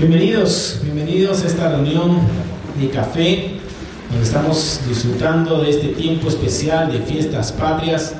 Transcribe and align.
Bienvenidos, 0.00 0.80
bienvenidos 0.82 1.44
a 1.44 1.46
esta 1.46 1.68
reunión 1.68 2.20
de 2.80 2.88
café, 2.88 3.50
donde 4.08 4.24
estamos 4.24 4.80
disfrutando 4.88 5.60
de 5.60 5.68
este 5.68 5.88
tiempo 5.88 6.28
especial 6.28 6.90
de 6.90 7.00
fiestas 7.00 7.52
patrias. 7.52 8.14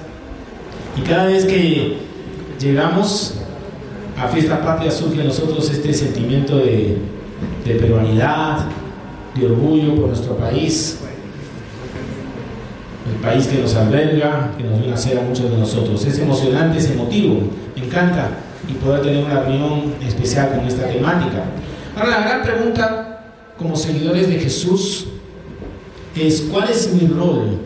Y 0.99 1.01
cada 1.01 1.25
vez 1.25 1.47
que 1.47 1.97
llegamos 2.61 3.37
a 4.19 4.29
fiestas 4.29 4.59
patrias 4.59 4.93
surge 4.93 5.23
en 5.23 5.29
nosotros 5.29 5.71
este 5.71 5.95
sentimiento 5.95 6.59
de, 6.59 6.99
de 7.65 7.75
peruanidad, 7.77 8.67
de 9.35 9.47
orgullo 9.47 9.95
por 9.95 10.09
nuestro 10.09 10.37
país, 10.37 10.99
el 13.11 13.23
país 13.23 13.47
que 13.47 13.59
nos 13.59 13.75
alberga, 13.75 14.51
que 14.59 14.65
nos 14.65 14.81
viene 14.81 14.93
a 14.93 14.97
hacer 14.97 15.19
a 15.19 15.23
muchos 15.23 15.51
de 15.51 15.57
nosotros. 15.57 16.05
Es 16.05 16.19
emocionante, 16.19 16.77
es 16.77 16.91
emotivo, 16.91 17.41
me 17.75 17.87
encanta 17.87 18.33
y 18.69 18.75
poder 18.75 19.01
tener 19.01 19.25
una 19.25 19.41
reunión 19.41 19.95
especial 20.07 20.51
con 20.55 20.67
esta 20.67 20.87
temática. 20.87 21.45
Ahora 21.97 22.11
la 22.11 22.21
gran 22.21 22.43
pregunta 22.43 23.35
como 23.59 23.77
seguidores 23.77 24.29
de 24.29 24.39
Jesús 24.39 25.07
es 26.17 26.43
¿cuál 26.53 26.71
es 26.71 26.93
mi 26.93 27.07
rol 27.09 27.59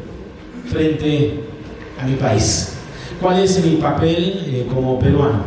frente 0.71 1.41
a 2.01 2.07
mi 2.07 2.17
país? 2.17 2.73
¿Cuál 3.21 3.41
es 3.41 3.65
mi 3.65 3.77
papel 3.77 4.45
eh, 4.47 4.67
como 4.73 4.99
peruano? 4.99 5.45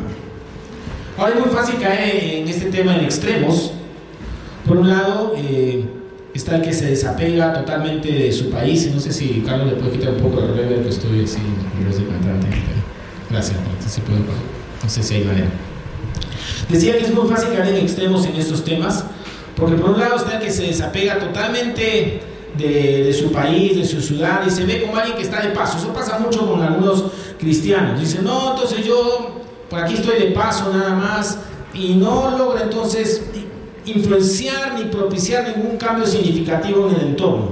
Ahora 1.17 1.33
es 1.33 1.39
muy 1.39 1.49
fácil 1.49 1.79
caer 1.79 2.41
en 2.41 2.47
este 2.47 2.67
tema 2.67 2.95
en 2.95 3.05
extremos. 3.05 3.71
Por 4.67 4.77
un 4.77 4.89
lado, 4.89 5.33
eh, 5.37 5.85
está 6.33 6.57
el 6.57 6.61
que 6.61 6.73
se 6.73 6.87
desapega 6.87 7.53
totalmente 7.53 8.11
de 8.11 8.31
su 8.31 8.49
país. 8.49 8.89
No 8.93 8.99
sé 8.99 9.11
si 9.11 9.43
Carlos 9.45 9.67
le 9.67 9.73
puede 9.73 9.93
quitar 9.93 10.13
un 10.13 10.21
poco 10.21 10.41
el 10.41 10.55
reverb 10.55 10.83
que 10.83 10.89
estoy 10.89 11.23
así 11.23 11.39
en 11.79 11.87
vez 11.87 11.97
de 11.97 12.05
cantante. 12.05 12.47
Gracias, 13.29 13.57
puedo, 14.05 14.19
no 14.83 14.89
sé 14.89 15.03
si 15.03 15.15
hay 15.15 15.23
manera. 15.23 15.49
Decía 16.69 16.97
que 16.97 17.05
es 17.05 17.13
muy 17.13 17.27
fácil 17.29 17.49
caer 17.49 17.75
en 17.75 17.77
extremos 17.77 18.25
en 18.25 18.35
estos 18.35 18.63
temas, 18.63 19.05
porque 19.55 19.75
por 19.75 19.91
un 19.91 19.99
lado 19.99 20.17
está 20.17 20.37
el 20.37 20.43
que 20.43 20.51
se 20.51 20.63
desapega 20.63 21.19
totalmente 21.19 22.21
de, 22.57 23.03
de, 23.03 23.13
su 23.13 23.31
país, 23.31 23.75
de 23.75 23.85
su 23.85 24.01
ciudad, 24.01 24.41
y 24.45 24.49
se 24.49 24.65
ve 24.65 24.81
como 24.81 24.97
alguien 24.97 25.15
que 25.15 25.23
está 25.23 25.41
de 25.41 25.49
paso. 25.49 25.77
Eso 25.77 25.93
pasa 25.93 26.19
mucho 26.19 26.45
con 26.49 26.61
algunos 26.61 27.05
cristianos. 27.39 27.99
Dicen, 27.99 28.23
no, 28.23 28.51
entonces 28.51 28.85
yo 28.85 29.41
por 29.69 29.79
aquí 29.79 29.95
estoy 29.95 30.19
de 30.19 30.31
paso 30.31 30.71
nada 30.73 30.93
más, 30.95 31.39
y 31.73 31.93
no 31.95 32.37
logra 32.37 32.63
entonces 32.63 33.21
influenciar 33.85 34.73
ni 34.77 34.85
propiciar 34.85 35.55
ningún 35.55 35.77
cambio 35.77 36.05
significativo 36.05 36.89
en 36.89 36.95
el 36.95 37.01
entorno. 37.09 37.49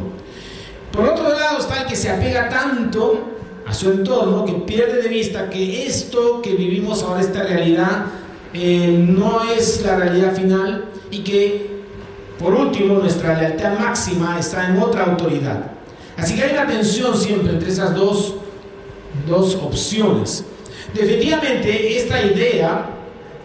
Por 0.92 1.06
otro 1.06 1.30
lado 1.30 1.59
está 1.59 1.81
el 1.81 1.88
que 1.88 1.95
se 1.95 2.09
apega 2.09 2.50
tanto 2.50 3.20
a 3.66 3.73
su 3.73 3.92
entorno 3.92 4.45
que 4.45 4.53
pierde 4.53 5.02
de 5.02 5.09
vista 5.09 5.50
que 5.50 5.86
esto 5.86 6.42
que 6.42 6.56
vivimos 6.56 7.03
ahora, 7.03 7.22
esta 7.22 7.44
realidad, 7.44 8.06
eh, 8.58 9.06
no 9.06 9.44
es 9.52 9.84
la 9.84 9.98
realidad 9.98 10.34
final 10.34 10.86
y 11.11 11.20
que, 11.20 11.81
por 12.39 12.53
último, 12.53 12.95
nuestra 13.00 13.38
lealtad 13.38 13.78
máxima 13.78 14.39
está 14.39 14.70
en 14.70 14.80
otra 14.80 15.03
autoridad. 15.03 15.72
Así 16.16 16.36
que 16.36 16.44
hay 16.44 16.53
una 16.53 16.66
tensión 16.66 17.17
siempre 17.17 17.52
entre 17.52 17.70
esas 17.70 17.94
dos, 17.94 18.36
dos 19.28 19.56
opciones. 19.56 20.45
Definitivamente, 20.94 21.97
esta 21.97 22.23
idea 22.23 22.92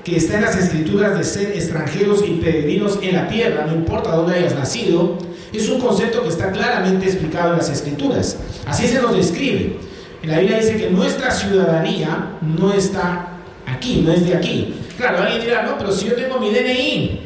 que 0.05 0.17
está 0.17 0.37
en 0.37 0.43
las 0.43 0.57
escrituras 0.57 1.19
de 1.19 1.25
ser 1.25 1.51
extranjeros 1.57 2.23
y 2.25 2.35
peregrinos 2.35 3.01
en 3.03 3.17
la 3.17 3.27
tierra, 3.29 3.67
no 3.67 3.75
importa 3.75 4.15
dónde 4.15 4.37
hayas 4.37 4.55
nacido, 4.55 5.19
es 5.53 5.69
un 5.69 5.81
concepto 5.81 6.23
que 6.23 6.29
está 6.29 6.53
claramente 6.53 7.07
explicado 7.07 7.51
en 7.51 7.59
las 7.59 7.69
escrituras. 7.69 8.37
Así 8.65 8.87
se 8.87 9.03
nos 9.03 9.17
describe. 9.17 9.77
La 10.23 10.39
Biblia 10.39 10.59
dice 10.59 10.77
que 10.77 10.89
nuestra 10.91 11.33
ciudadanía 11.33 12.37
no 12.41 12.73
está 12.73 13.31
aquí, 13.67 14.03
no 14.07 14.13
es 14.13 14.25
de 14.25 14.37
aquí. 14.37 14.75
Claro, 15.01 15.23
alguien 15.23 15.41
dirá, 15.41 15.63
no, 15.63 15.79
pero 15.79 15.91
si 15.93 16.11
yo 16.11 16.15
tengo 16.15 16.39
mi 16.39 16.51
DNI, 16.51 17.21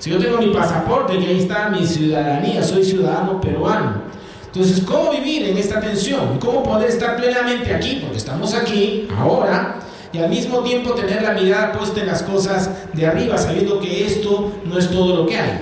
si 0.00 0.10
yo 0.10 0.18
tengo 0.18 0.38
mi 0.38 0.48
pasaporte, 0.48 1.16
que 1.16 1.24
ahí 1.24 1.38
está 1.38 1.68
mi 1.68 1.86
ciudadanía, 1.86 2.60
soy 2.64 2.82
ciudadano 2.82 3.40
peruano. 3.40 4.02
Entonces, 4.46 4.82
¿cómo 4.84 5.12
vivir 5.12 5.46
en 5.46 5.56
esta 5.56 5.80
tensión? 5.80 6.40
¿Cómo 6.40 6.64
poder 6.64 6.88
estar 6.88 7.14
plenamente 7.16 7.72
aquí? 7.72 8.00
Porque 8.02 8.16
estamos 8.16 8.54
aquí, 8.54 9.06
ahora, 9.16 9.76
y 10.12 10.18
al 10.18 10.30
mismo 10.30 10.64
tiempo 10.64 10.94
tener 10.94 11.22
la 11.22 11.30
mirada 11.30 11.70
puesta 11.70 12.00
en 12.00 12.08
las 12.08 12.24
cosas 12.24 12.68
de 12.92 13.06
arriba, 13.06 13.38
sabiendo 13.38 13.78
que 13.78 14.04
esto 14.04 14.54
no 14.64 14.76
es 14.76 14.90
todo 14.90 15.18
lo 15.18 15.26
que 15.26 15.38
hay. 15.38 15.60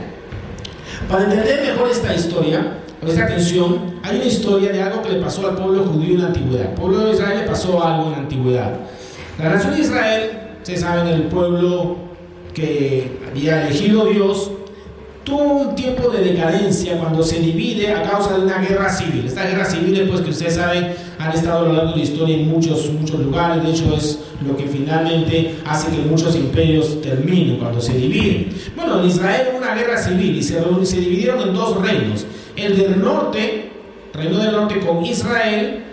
Para 1.11 1.25
entender 1.25 1.61
mejor 1.61 1.91
esta 1.91 2.15
historia, 2.15 2.79
esta 3.07 3.27
tensión, 3.27 4.01
hay 4.03 4.17
una 4.17 4.25
historia 4.25 4.73
de 4.73 4.83
algo 4.83 5.03
que 5.03 5.11
le 5.11 5.21
pasó 5.21 5.47
al 5.47 5.57
pueblo 5.57 5.84
judío 5.84 6.15
en 6.15 6.23
la 6.23 6.29
antigüedad. 6.29 6.69
Al 6.69 6.75
pueblo 6.75 7.01
de 7.01 7.13
Israel 7.13 7.41
le 7.41 7.47
pasó 7.47 7.84
algo 7.84 8.07
en 8.07 8.13
la 8.13 8.19
antigüedad. 8.19 8.73
La 9.39 9.51
nación 9.51 9.75
de 9.75 9.81
Israel, 9.83 10.40
ustedes 10.60 10.81
saben, 10.81 11.06
el 11.09 11.22
pueblo 11.25 11.97
que 12.54 13.19
había 13.28 13.66
elegido 13.66 14.06
Dios, 14.06 14.50
tuvo 15.25 15.43
un 15.43 15.75
tiempo 15.75 16.09
de 16.10 16.25
decadencia 16.25 16.98
cuando 16.98 17.22
se 17.22 17.41
divide 17.41 17.93
a 17.93 18.03
causa 18.03 18.37
de 18.37 18.43
una 18.43 18.59
guerra 18.59 18.91
civil. 18.91 19.25
Esta 19.26 19.44
guerra 19.44 19.65
civil, 19.65 20.06
pues 20.09 20.22
que 20.22 20.31
ustedes 20.31 20.54
saben, 20.54 20.94
han 21.19 21.32
estado 21.32 21.59
a 21.59 21.69
lo 21.69 21.72
largo 21.75 21.91
de 21.93 21.98
la 21.98 22.03
historia 22.03 22.37
en 22.37 22.48
muchos, 22.48 22.91
muchos 22.91 23.21
lugares. 23.21 23.62
De 23.62 23.71
hecho, 23.71 23.94
es 23.94 24.21
lo 24.47 24.56
que 24.56 24.65
finalmente 24.65 25.56
hace 25.66 25.91
que 25.91 26.03
muchos 26.03 26.34
imperios 26.37 27.00
terminen 27.03 27.59
cuando 27.59 27.81
se 27.81 27.92
dividen. 27.94 28.48
Bueno, 28.75 29.00
en 29.00 29.06
Israel 29.06 29.48
hubo 29.50 29.59
una 29.59 29.75
guerra 29.75 29.98
civil 29.98 30.37
y 30.37 30.42
se, 30.42 30.60
dividieron 31.00 31.41
en 31.41 31.54
dos 31.54 31.81
reinos. 31.81 32.27
El 32.56 32.77
del 32.77 33.00
norte, 33.00 33.71
reino 34.15 34.38
del 34.38 34.53
norte 34.53 34.81
con 34.81 35.04
Israel, 35.04 35.84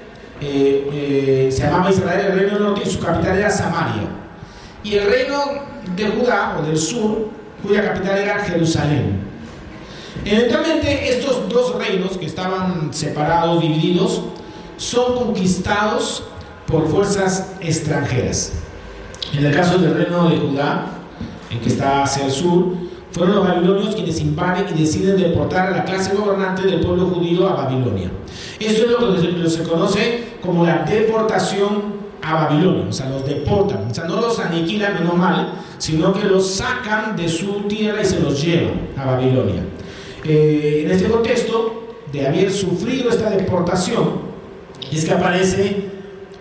eh, 0.41 0.89
eh, 0.93 1.49
se 1.51 1.63
llamaba 1.63 1.89
Israel 1.89 2.27
el 2.27 2.39
reino 2.39 2.53
del 2.53 2.63
norte 2.63 2.81
y 2.85 2.89
su 2.89 2.99
capital 2.99 3.37
era 3.37 3.49
Samaria. 3.49 4.26
Y 4.83 4.95
el 4.95 5.09
reino 5.09 5.37
de 5.95 6.07
Judá 6.07 6.57
o 6.59 6.65
del 6.65 6.77
sur, 6.77 7.29
cuya 7.65 7.93
capital 7.93 8.17
era 8.17 8.39
Jerusalén. 8.39 9.27
Eventualmente 10.25 11.09
estos 11.09 11.47
dos 11.49 11.75
reinos 11.75 12.17
que 12.17 12.25
estaban 12.25 12.93
separados, 12.93 13.61
divididos, 13.61 14.21
son 14.77 15.15
conquistados 15.15 16.23
por 16.65 16.87
fuerzas 16.87 17.53
extranjeras. 17.61 18.53
En 19.33 19.45
el 19.45 19.55
caso 19.55 19.77
del 19.77 19.95
reino 19.95 20.29
de 20.29 20.37
Judá, 20.37 20.85
en 21.49 21.59
que 21.59 21.69
está 21.69 22.03
hacia 22.03 22.25
el 22.25 22.31
sur, 22.31 22.75
fueron 23.11 23.35
los 23.35 23.47
babilonios 23.47 23.95
quienes 23.95 24.19
invaden 24.19 24.65
y 24.75 24.79
deciden 24.79 25.17
deportar 25.17 25.67
a 25.67 25.77
la 25.77 25.85
clase 25.85 26.13
gobernante 26.13 26.63
del 26.63 26.81
pueblo 26.81 27.07
judío 27.07 27.47
a 27.47 27.53
Babilonia. 27.53 28.11
Esto 28.59 28.85
es 28.85 28.91
lo 28.91 29.43
que 29.43 29.49
se 29.49 29.63
conoce 29.63 30.37
como 30.41 30.65
la 30.65 30.83
deportación 30.83 31.96
a 32.27 32.33
Babilonia, 32.33 32.85
o 32.89 32.91
sea, 32.91 33.09
los 33.09 33.25
deportan, 33.25 33.89
o 33.89 33.93
sea, 33.93 34.03
no 34.03 34.19
los 34.19 34.37
aniquilan 34.37 34.95
menos 34.95 35.15
mal, 35.15 35.53
sino 35.77 36.11
que 36.11 36.25
los 36.25 36.55
sacan 36.55 37.15
de 37.15 37.29
su 37.29 37.61
tierra 37.69 38.01
y 38.01 38.05
se 38.05 38.19
los 38.19 38.43
llevan 38.43 38.89
a 38.97 39.05
Babilonia. 39.05 39.63
Eh, 40.25 40.83
en 40.83 40.91
este 40.91 41.07
contexto 41.07 41.95
de 42.11 42.27
haber 42.27 42.51
sufrido 42.51 43.09
esta 43.09 43.29
deportación, 43.29 44.27
es 44.91 45.05
que 45.05 45.13
aparece 45.13 45.85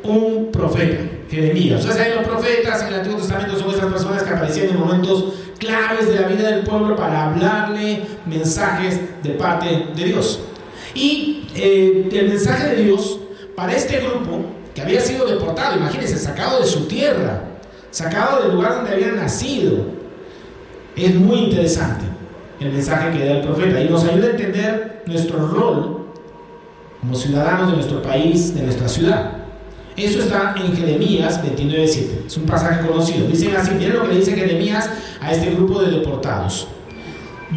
un 0.03 0.51
profeta, 0.53 1.05
Jeremías. 1.31 1.85
Ustedes 1.85 2.17
los 2.17 2.27
profetas 2.27 2.83
en 2.83 2.89
el 2.89 2.95
Antiguo 2.95 3.19
Testamento 3.19 3.57
son 3.57 3.71
esas 3.71 3.93
personas 3.93 4.23
que 4.25 4.31
aparecían 4.31 4.71
en 4.71 4.81
momentos 4.81 5.35
claves 5.59 6.09
de 6.09 6.21
la 6.21 6.27
vida 6.27 6.51
del 6.51 6.65
pueblo 6.65 6.97
para 6.97 7.27
hablarle 7.27 8.01
mensajes 8.27 9.01
de 9.23 9.31
parte 9.31 9.87
de 9.95 10.05
Dios. 10.05 10.41
Y 10.95 11.47
eh, 11.55 12.09
el 12.13 12.29
mensaje 12.29 12.75
de 12.75 12.83
Dios 12.83 13.21
para 13.55 13.73
este 13.75 14.01
grupo 14.01 14.56
que 14.77 14.83
había 14.83 15.01
sido 15.01 15.25
deportado, 15.25 15.79
imagínense, 15.79 16.19
sacado 16.19 16.61
de 16.61 16.67
su 16.67 16.87
tierra, 16.87 17.45
sacado 17.91 18.43
del 18.43 18.53
lugar 18.53 18.75
donde 18.75 18.93
habían 18.93 19.17
nacido, 19.17 19.87
es 20.95 21.15
muy 21.15 21.45
interesante 21.45 22.05
el 22.61 22.73
mensaje 22.73 23.11
que 23.17 23.25
da 23.25 23.33
el 23.37 23.41
profeta 23.41 23.81
y 23.81 23.89
nos 23.89 24.05
ayuda 24.05 24.27
a 24.27 24.31
entender 24.33 25.03
nuestro 25.07 25.49
rol 25.49 26.09
como 27.01 27.15
ciudadanos 27.15 27.71
de 27.71 27.77
nuestro 27.77 28.03
país, 28.03 28.55
de 28.55 28.65
nuestra 28.65 28.87
ciudad. 28.87 29.33
Eso 29.97 30.21
está 30.21 30.55
en 30.59 30.77
Jeremías 30.77 31.43
29.7. 31.43 32.27
Es 32.27 32.37
un 32.37 32.45
pasaje 32.45 32.87
conocido. 32.87 33.29
Dicen 33.29 33.57
así, 33.57 33.71
miren 33.73 33.95
lo 33.95 34.07
que 34.07 34.17
dice 34.17 34.35
Jeremías 34.35 34.91
a 35.23 35.33
este 35.33 35.53
grupo 35.55 35.81
de 35.81 35.91
deportados. 35.91 36.69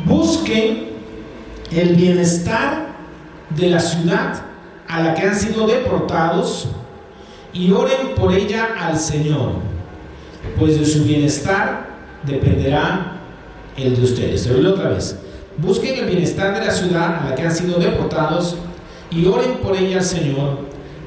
Busquen 0.06 0.92
el 1.70 1.96
bienestar 1.96 2.96
de 3.50 3.70
la 3.72 3.82
ciudad 3.82 4.42
a 4.88 5.02
la 5.02 5.14
que 5.16 5.24
han 5.24 5.36
sido 5.36 5.68
deportados 5.68 6.70
y 7.54 7.72
oren 7.72 8.16
por 8.16 8.34
ella 8.34 8.70
al 8.80 8.98
Señor, 8.98 9.54
pues 10.58 10.80
de 10.80 10.86
su 10.86 11.04
bienestar 11.04 11.90
dependerá 12.24 13.22
el 13.78 13.96
de 13.96 14.04
ustedes. 14.04 14.44
Te 14.44 14.68
otra 14.68 14.90
vez. 14.90 15.18
Busquen 15.58 16.00
el 16.00 16.06
bienestar 16.06 16.58
de 16.58 16.66
la 16.66 16.72
ciudad 16.72 17.22
a 17.22 17.30
la 17.30 17.36
que 17.36 17.44
han 17.44 17.54
sido 17.54 17.80
deportados 17.80 18.58
y 19.12 19.26
oren 19.26 19.58
por 19.58 19.76
ella 19.76 19.98
al 19.98 20.04
Señor, 20.04 20.60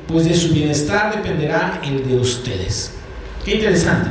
pues 0.07 0.27
de 0.27 0.35
su 0.35 0.53
bienestar 0.53 1.15
dependerá 1.15 1.81
el 1.85 2.07
de 2.07 2.17
ustedes. 2.17 2.95
Qué 3.45 3.55
interesante. 3.55 4.11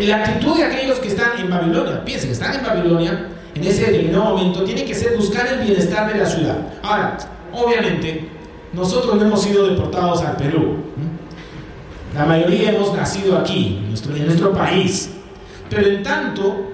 La 0.00 0.24
actitud 0.24 0.56
de 0.56 0.64
aquellos 0.64 0.98
que 0.98 1.08
están 1.08 1.38
en 1.38 1.50
Babilonia, 1.50 2.04
piensen, 2.04 2.30
están 2.30 2.56
en 2.56 2.64
Babilonia, 2.64 3.28
en 3.54 3.64
ese 3.64 3.84
determinado 3.84 4.36
momento, 4.36 4.64
tiene 4.64 4.84
que 4.84 4.94
ser 4.94 5.16
buscar 5.16 5.46
el 5.46 5.60
bienestar 5.60 6.12
de 6.12 6.18
la 6.18 6.26
ciudad. 6.26 6.56
Ahora, 6.82 7.16
obviamente, 7.52 8.28
nosotros 8.72 9.14
no 9.14 9.22
hemos 9.22 9.42
sido 9.42 9.68
deportados 9.68 10.22
al 10.22 10.36
Perú. 10.36 10.78
La 12.14 12.24
mayoría 12.26 12.70
hemos 12.70 12.94
nacido 12.94 13.36
aquí, 13.36 13.80
en 13.82 14.26
nuestro, 14.26 14.52
país. 14.52 15.10
Pero 15.68 15.88
en 15.88 16.02
tanto, 16.04 16.70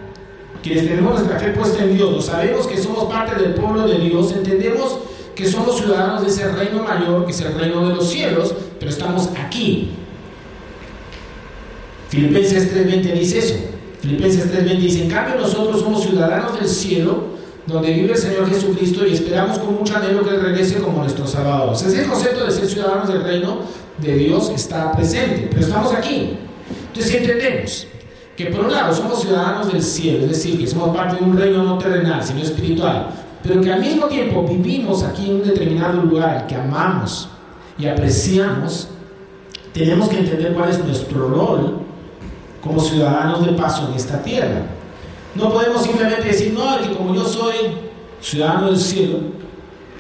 quienes 0.63 0.87
tenemos 0.87 1.15
nuestra 1.15 1.39
fe 1.39 1.49
puesta 1.53 1.83
en 1.83 1.97
Dios, 1.97 2.27
sabemos 2.27 2.67
que 2.67 2.77
somos 2.77 3.05
parte 3.05 3.41
del 3.41 3.55
pueblo 3.55 3.89
de 3.89 3.99
Dios, 3.99 4.33
entendemos 4.33 4.99
que 5.35 5.47
somos 5.47 5.79
ciudadanos 5.79 6.23
de 6.23 6.29
ese 6.29 6.53
reino 6.53 6.83
mayor, 6.83 7.25
que 7.25 7.33
es 7.33 7.41
el 7.41 7.55
reino 7.55 7.89
de 7.89 7.95
los 7.95 8.11
cielos, 8.11 8.55
pero 8.79 8.91
estamos 8.91 9.31
aquí. 9.43 9.93
Filipenses 12.11 12.75
3:20 12.75 13.13
dice 13.15 13.39
eso. 13.39 13.55
Filipenses 14.03 14.53
3:20 14.53 14.79
dice, 14.79 15.03
en 15.05 15.11
cambio 15.11 15.37
nosotros 15.37 15.81
somos 15.81 16.03
ciudadanos 16.03 16.59
del 16.59 16.69
cielo, 16.69 17.41
donde 17.67 17.95
vive 17.95 18.13
el 18.13 18.19
Señor 18.19 18.47
Jesucristo 18.49 19.07
y 19.07 19.15
esperamos 19.15 19.59
con 19.59 19.77
mucho 19.77 19.97
anhelo 19.97 20.23
que 20.23 20.35
Él 20.35 20.43
regrese 20.43 20.81
como 20.81 21.03
nuestro 21.03 21.27
Salvador. 21.27 21.75
Ese 21.75 22.05
concepto 22.07 22.45
de 22.45 22.51
ser 22.51 22.67
ciudadanos 22.67 23.09
del 23.09 23.23
reino 23.23 23.61
de 24.01 24.15
Dios 24.15 24.51
está 24.55 24.93
presente, 24.93 25.49
pero 25.51 25.63
estamos 25.63 25.93
aquí. 25.93 26.39
Entonces, 26.89 27.15
entendemos 27.15 27.87
que 28.37 28.47
por 28.47 28.65
un 28.65 28.73
lado 28.73 28.95
somos 28.95 29.21
ciudadanos 29.21 29.73
del 29.73 29.83
cielo, 29.83 30.25
es 30.25 30.31
decir, 30.31 30.59
que 30.59 30.67
somos 30.67 30.97
parte 30.97 31.17
de 31.17 31.23
un 31.23 31.37
reino 31.37 31.63
no 31.63 31.79
terrenal, 31.79 32.23
sino 32.25 32.41
espiritual, 32.41 33.11
pero 33.43 33.61
que 33.61 33.73
al 33.73 33.81
mismo 33.81 34.07
tiempo 34.07 34.47
vivimos 34.47 35.03
aquí 35.03 35.29
en 35.29 35.37
un 35.37 35.45
determinado 35.45 36.03
lugar 36.03 36.47
que 36.47 36.55
amamos 36.55 37.29
y 37.79 37.87
apreciamos, 37.87 38.89
tenemos 39.73 40.09
que 40.09 40.19
entender 40.19 40.53
cuál 40.53 40.71
es 40.71 40.85
nuestro 40.85 41.29
rol 41.29 41.81
como 42.63 42.81
ciudadanos 42.81 43.45
de 43.45 43.53
paso 43.53 43.89
en 43.89 43.95
esta 43.95 44.23
tierra. 44.23 44.63
No 45.35 45.53
podemos 45.53 45.83
simplemente 45.83 46.25
decir, 46.25 46.53
no, 46.53 46.79
que 46.81 46.95
como 46.95 47.15
yo 47.15 47.25
soy 47.25 47.55
ciudadano 48.21 48.67
del 48.67 48.79
cielo, 48.79 49.19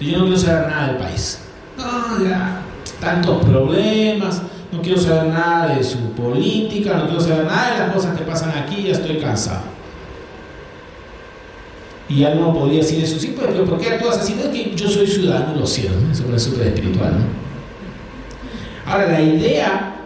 yo 0.00 0.18
no 0.18 0.24
quiero 0.24 0.38
saber 0.38 0.68
nada 0.68 0.86
del 0.88 0.96
país. 0.96 1.40
No, 1.76 2.24
ya, 2.24 2.62
tantos 3.00 3.44
problemas, 3.44 4.42
no 4.72 4.80
quiero 4.82 5.00
saber 5.00 5.32
nada 5.32 5.74
de 5.74 5.82
su 5.82 5.98
política, 6.12 6.94
no 6.96 7.06
quiero 7.06 7.20
saber 7.20 7.44
nada 7.44 7.72
de 7.72 7.78
las 7.80 7.92
cosas 7.92 8.16
que 8.16 8.24
pasan 8.24 8.50
aquí, 8.50 8.84
ya 8.84 8.92
estoy 8.92 9.16
cansado. 9.16 9.62
Y 12.08 12.24
alguno 12.24 12.52
podría 12.52 12.78
decir 12.78 13.02
eso, 13.02 13.18
sí, 13.18 13.36
pero 13.38 13.64
¿por 13.64 13.78
qué 13.78 13.90
actúas 13.90 14.18
así? 14.18 14.34
No 14.34 14.42
es 14.42 14.48
que 14.48 14.74
yo 14.74 14.88
soy 14.88 15.06
ciudadano 15.06 15.54
de 15.54 15.60
los 15.60 15.70
cielos, 15.70 15.96
eso 16.12 16.24
es 16.34 16.42
súper 16.42 16.68
espiritual. 16.68 17.12
¿no? 17.18 17.40
Ahora, 18.90 19.06
la 19.06 19.20
idea 19.20 19.96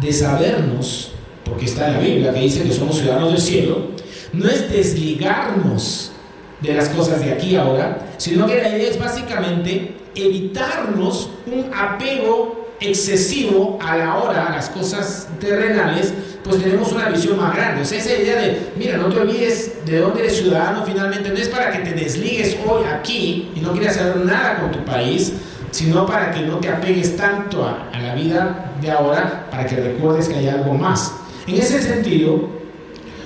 de 0.00 0.12
sabernos, 0.12 1.12
porque 1.44 1.66
está 1.66 1.88
en 1.88 1.94
la 1.94 2.00
Biblia 2.00 2.32
que 2.32 2.40
dice 2.40 2.64
que 2.64 2.72
somos 2.72 2.98
ciudadanos 2.98 3.32
del 3.32 3.40
cielo, 3.40 3.88
no 4.32 4.48
es 4.48 4.70
desligarnos 4.70 6.12
de 6.60 6.74
las 6.74 6.88
cosas 6.88 7.20
de 7.20 7.32
aquí 7.32 7.54
ahora, 7.54 8.08
sino 8.16 8.46
que 8.46 8.60
la 8.60 8.76
idea 8.76 8.90
es 8.90 8.98
básicamente 8.98 9.94
evitarnos 10.14 11.30
un 11.46 11.72
apego 11.74 12.62
excesivo 12.80 13.78
a 13.80 13.96
la 13.96 14.16
hora, 14.16 14.48
a 14.48 14.50
las 14.50 14.68
cosas 14.70 15.28
terrenales, 15.40 16.12
pues 16.42 16.62
tenemos 16.62 16.90
una 16.92 17.08
visión 17.08 17.38
más 17.38 17.54
grande. 17.54 17.82
O 17.82 17.84
sea, 17.84 17.98
esa 17.98 18.14
idea 18.14 18.40
de, 18.40 18.72
mira, 18.76 18.96
no 18.96 19.06
te 19.06 19.20
olvides 19.20 19.84
de 19.86 19.98
dónde 19.98 20.20
eres 20.20 20.36
ciudadano 20.36 20.84
finalmente, 20.84 21.28
no 21.30 21.36
es 21.36 21.48
para 21.48 21.70
que 21.70 21.78
te 21.78 21.92
desligues 21.92 22.56
hoy 22.66 22.84
aquí 22.84 23.50
y 23.54 23.60
no 23.60 23.72
quieras 23.72 23.96
hacer 23.96 24.16
nada 24.16 24.60
con 24.60 24.72
tu 24.72 24.84
país, 24.84 25.32
sino 25.70 26.04
para 26.06 26.32
que 26.32 26.40
no 26.40 26.58
te 26.58 26.68
apegues 26.68 27.16
tanto 27.16 27.64
a, 27.64 27.88
a 27.92 28.00
la 28.00 28.14
vida 28.14 28.72
de 28.80 28.90
ahora, 28.90 29.46
para 29.50 29.64
que 29.64 29.76
recuerdes 29.76 30.28
que 30.28 30.34
hay 30.34 30.48
algo 30.48 30.74
más. 30.74 31.14
En 31.46 31.54
ese 31.54 31.80
sentido, 31.80 32.48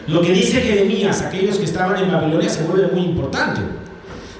lo 0.06 0.22
que 0.22 0.32
dice 0.32 0.60
Jeremías, 0.60 1.22
aquellos 1.22 1.56
que 1.56 1.64
estaban 1.64 2.02
en 2.02 2.12
Babilonia, 2.12 2.48
se 2.48 2.62
vuelve 2.62 2.88
muy 2.92 3.02
importante. 3.06 3.60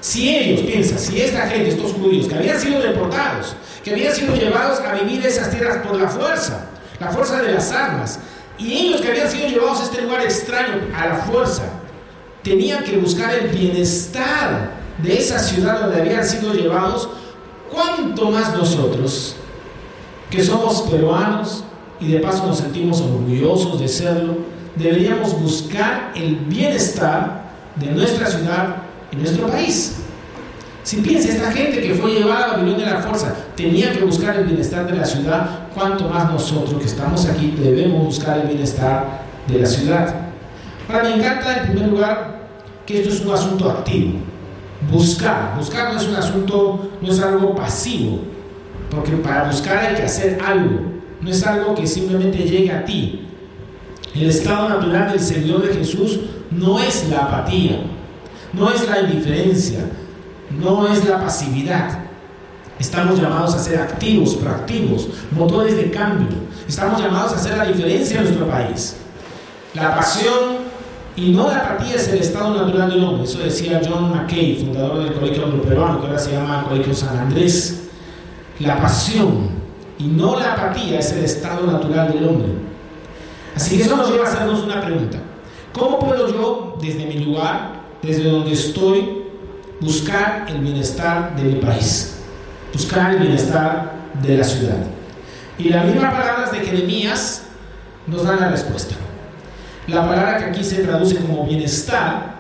Si 0.07 0.37
ellos, 0.37 0.61
piensan, 0.61 1.01
si 1.01 1.21
esta 1.21 1.49
gente, 1.49 1.71
estos 1.71 1.93
judíos, 1.95 2.29
que 2.29 2.37
habían 2.37 2.61
sido 2.61 2.81
deportados, 2.81 3.57
que 3.83 3.91
habían 3.91 4.15
sido 4.15 4.37
llevados 4.37 4.79
a 4.79 4.95
vivir 4.95 5.27
esas 5.27 5.51
tierras 5.51 5.85
por 5.85 6.01
la 6.01 6.07
fuerza, 6.07 6.69
la 7.01 7.09
fuerza 7.09 7.43
de 7.43 7.53
las 7.53 7.73
armas, 7.73 8.21
y 8.57 8.73
ellos 8.73 9.01
que 9.01 9.09
habían 9.09 9.29
sido 9.29 9.49
llevados 9.49 9.81
a 9.81 9.83
este 9.83 10.03
lugar 10.03 10.23
extraño, 10.23 10.75
a 10.95 11.07
la 11.09 11.17
fuerza, 11.17 11.65
tenían 12.45 12.85
que 12.85 12.99
buscar 12.99 13.35
el 13.35 13.49
bienestar 13.49 14.71
de 15.03 15.19
esa 15.19 15.41
ciudad 15.41 15.81
donde 15.81 16.03
habían 16.03 16.25
sido 16.25 16.55
llevados, 16.55 17.09
¿cuánto 17.73 18.31
más 18.31 18.57
nosotros, 18.57 19.35
que 20.31 20.45
somos 20.45 20.83
peruanos 20.83 21.65
y 21.99 22.13
de 22.13 22.21
paso 22.21 22.47
nos 22.47 22.59
sentimos 22.59 23.01
orgullosos 23.01 23.81
de 23.81 23.89
serlo, 23.89 24.37
deberíamos 24.77 25.37
buscar 25.41 26.13
el 26.15 26.37
bienestar 26.37 27.51
de 27.75 27.87
nuestra 27.87 28.29
ciudad 28.29 28.86
y 29.13 29.17
nuestro 29.17 29.47
país? 29.49 29.97
Si 30.87 30.99
piensa, 30.99 31.31
esta 31.31 31.51
gente 31.51 31.81
que 31.81 31.95
fue 31.95 32.13
llevada 32.13 32.45
a 32.45 32.57
Babilonia 32.57 32.87
de 32.87 32.93
la 32.93 33.01
fuerza 33.01 33.35
tenía 33.57 33.93
que 33.93 34.05
buscar 34.05 34.37
el 34.37 34.45
bienestar 34.45 34.87
de 34.87 34.97
la 34.97 35.05
ciudad, 35.05 35.69
cuanto 35.75 36.09
más 36.09 36.31
nosotros 36.31 36.81
que 36.81 36.87
estamos 36.87 37.27
aquí 37.27 37.57
debemos 37.59 38.05
buscar 38.05 38.39
el 38.39 38.47
bienestar 38.47 39.23
de 39.49 39.59
la 39.59 39.67
ciudad. 39.67 40.15
Ahora, 40.89 41.03
me 41.03 41.17
encanta 41.17 41.57
en 41.57 41.73
primer 41.73 41.89
lugar 41.89 42.49
que 42.87 43.01
esto 43.01 43.13
es 43.13 43.21
un 43.21 43.35
asunto 43.35 43.69
activo. 43.69 44.21
Buscar, 44.89 45.57
buscar 45.59 45.93
no 45.93 45.99
es 45.99 46.07
un 46.07 46.15
asunto, 46.15 46.91
no 47.03 47.13
es 47.13 47.21
algo 47.21 47.57
pasivo, 47.57 48.21
porque 48.89 49.13
para 49.17 49.51
buscar 49.51 49.79
hay 49.79 49.97
que 49.97 50.03
hacer 50.03 50.39
algo, 50.41 50.83
no 51.21 51.29
es 51.29 51.45
algo 51.45 51.75
que 51.75 51.87
simplemente 51.87 52.39
llegue 52.39 52.71
a 52.71 52.85
ti. 52.85 53.27
El 54.15 54.29
estado 54.29 54.69
natural 54.69 55.11
del 55.11 55.21
seguidor 55.21 55.67
de 55.67 55.75
Jesús 55.75 56.21
no 56.53 56.79
es 56.79 57.09
la 57.11 57.25
apatía, 57.25 57.81
no 58.57 58.71
es 58.71 58.89
la 58.89 59.01
indiferencia, 59.01 59.81
no 60.59 60.89
es 60.89 61.05
la 61.05 61.21
pasividad. 61.21 61.99
Estamos 62.79 63.21
llamados 63.21 63.55
a 63.55 63.59
ser 63.59 63.81
activos, 63.81 64.35
proactivos, 64.37 65.09
motores 65.31 65.77
de 65.77 65.91
cambio. 65.91 66.29
Estamos 66.67 67.01
llamados 67.01 67.33
a 67.33 67.37
hacer 67.37 67.57
la 67.57 67.67
diferencia 67.67 68.19
en 68.19 68.25
nuestro 68.25 68.49
país. 68.49 68.97
La 69.75 69.95
pasión 69.95 70.67
y 71.17 71.31
no 71.31 71.49
la 71.49 71.59
apatía 71.59 71.97
es 71.97 72.09
el 72.09 72.19
estado 72.19 72.55
natural 72.55 72.91
del 72.91 73.05
hombre. 73.05 73.25
Eso 73.25 73.39
decía 73.39 73.81
John 73.87 74.11
McKay, 74.11 74.57
fundador 74.57 75.05
del 75.05 75.15
Colegio 75.15 75.63
Peruano, 75.63 76.01
que 76.01 76.07
ahora 76.07 76.19
se 76.19 76.33
llama 76.33 76.65
Colegio 76.69 76.95
San 76.95 77.17
Andrés. 77.17 77.89
La 78.59 78.81
pasión 78.81 79.51
y 79.99 80.05
no 80.05 80.39
la 80.39 80.55
apatía 80.55 80.99
es 80.99 81.13
el 81.13 81.25
estado 81.25 81.67
natural 81.67 82.13
del 82.13 82.29
hombre. 82.29 82.49
Así 83.55 83.77
que 83.77 83.85
eso 83.85 83.97
nos 83.97 84.11
lleva 84.11 84.27
a 84.27 84.29
hacernos 84.29 84.63
una 84.63 84.81
pregunta. 84.83 85.19
¿Cómo 85.73 85.99
puedo 85.99 86.29
yo, 86.29 86.79
desde 86.81 87.07
mi 87.07 87.19
lugar, 87.19 87.76
desde 88.07 88.31
donde 88.31 88.53
estoy, 88.53 89.23
buscar 89.81 90.47
el 90.49 90.59
bienestar 90.59 91.35
de 91.37 91.43
mi 91.43 91.55
país, 91.57 92.19
buscar 92.73 93.13
el 93.13 93.19
bienestar 93.19 93.93
de 94.23 94.39
la 94.39 94.45
ciudad. 94.45 94.77
Y 95.59 95.69
las 95.69 95.85
mismas 95.87 96.15
palabras 96.15 96.53
de 96.53 96.59
Jeremías 96.61 97.45
nos 98.07 98.25
dan 98.25 98.41
la 98.41 98.49
respuesta. 98.49 98.95
La 99.89 100.07
palabra 100.07 100.39
que 100.39 100.45
aquí 100.47 100.65
se 100.65 100.83
traduce 100.83 101.17
como 101.17 101.47
bienestar, 101.47 102.37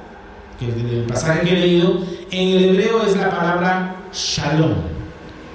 que 0.58 0.66
en 0.66 0.88
el 0.88 1.04
pasaje 1.04 1.40
que 1.40 1.56
he 1.56 1.60
leído, 1.60 2.00
en 2.30 2.49
el 2.56 2.64
hebreo 2.70 3.04
es 3.04 3.16
la 3.16 3.30
palabra 3.30 3.96
shalom. 4.12 4.75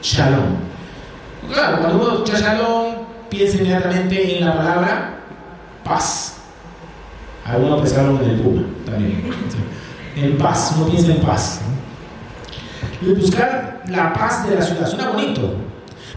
Shalom. 0.02 0.56
Claro, 1.52 1.80
cuando 1.80 2.00
uno 2.00 2.14
escucha 2.14 2.56
piensa 3.30 3.58
inmediatamente 3.58 4.38
en 4.38 4.46
la 4.46 4.58
palabra 4.58 5.20
paz. 5.84 6.38
Algunos 7.46 7.82
pensaron 7.82 8.20
en 8.24 8.30
el 8.30 8.40
Puma 8.42 8.64
también. 8.86 9.24
En 10.16 10.38
paz, 10.38 10.74
uno 10.78 10.88
piensa 10.88 11.12
en 11.12 11.22
paz 11.22 11.62
y 13.02 13.14
buscar 13.14 13.84
la 13.88 14.14
paz 14.14 14.48
de 14.48 14.56
la 14.56 14.62
ciudad. 14.62 14.88
Suena 14.88 15.10
bonito, 15.10 15.56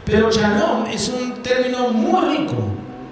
pero 0.05 0.31
shalom 0.31 0.87
es 0.87 1.09
un 1.09 1.43
término 1.43 1.89
muy 1.89 2.37
rico, 2.37 2.57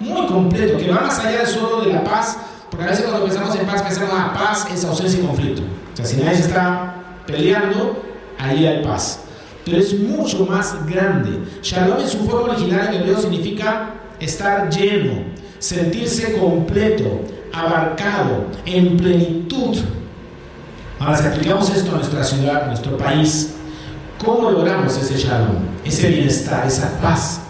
muy 0.00 0.26
completo, 0.26 0.76
que 0.78 0.90
va 0.90 1.02
más 1.02 1.18
allá 1.20 1.46
solo 1.46 1.82
de 1.82 1.92
la 1.92 2.04
paz, 2.04 2.38
porque 2.70 2.84
a 2.84 2.88
veces 2.88 3.04
cuando 3.04 3.24
pensamos 3.24 3.56
en 3.56 3.66
paz, 3.66 3.82
pensamos 3.82 4.10
en 4.10 4.18
ah, 4.18 4.32
paz 4.34 4.66
es 4.72 4.84
ausencia 4.84 5.20
y 5.20 5.26
conflicto. 5.26 5.62
O 5.92 5.96
sea, 5.96 6.04
si 6.04 6.16
nadie 6.16 6.36
se 6.36 6.42
está 6.42 6.94
peleando, 7.26 8.02
ahí 8.38 8.66
hay 8.66 8.84
paz. 8.84 9.20
Pero 9.64 9.78
es 9.78 9.98
mucho 9.98 10.44
más 10.46 10.86
grande. 10.86 11.38
Shalom 11.62 12.00
en 12.00 12.08
su 12.08 12.18
forma 12.28 12.52
original 12.52 12.88
en 12.88 13.00
hebreo 13.00 13.18
significa 13.18 13.90
estar 14.18 14.68
lleno, 14.70 15.24
sentirse 15.58 16.38
completo, 16.38 17.20
abarcado, 17.52 18.46
en 18.66 18.96
plenitud. 18.96 19.76
Ahora, 21.02 21.18
si 21.18 21.26
aplicamos 21.26 21.68
esto 21.70 21.90
a 21.90 21.96
nuestra 21.96 22.22
ciudad, 22.22 22.64
a 22.64 22.66
nuestro 22.68 22.96
país, 22.96 23.54
¿Cómo 24.24 24.52
logramos 24.52 24.96
ese 24.96 25.18
shalom, 25.18 25.56
ese 25.84 26.08
bienestar, 26.08 26.64
esa 26.64 26.96
paz? 27.00 27.40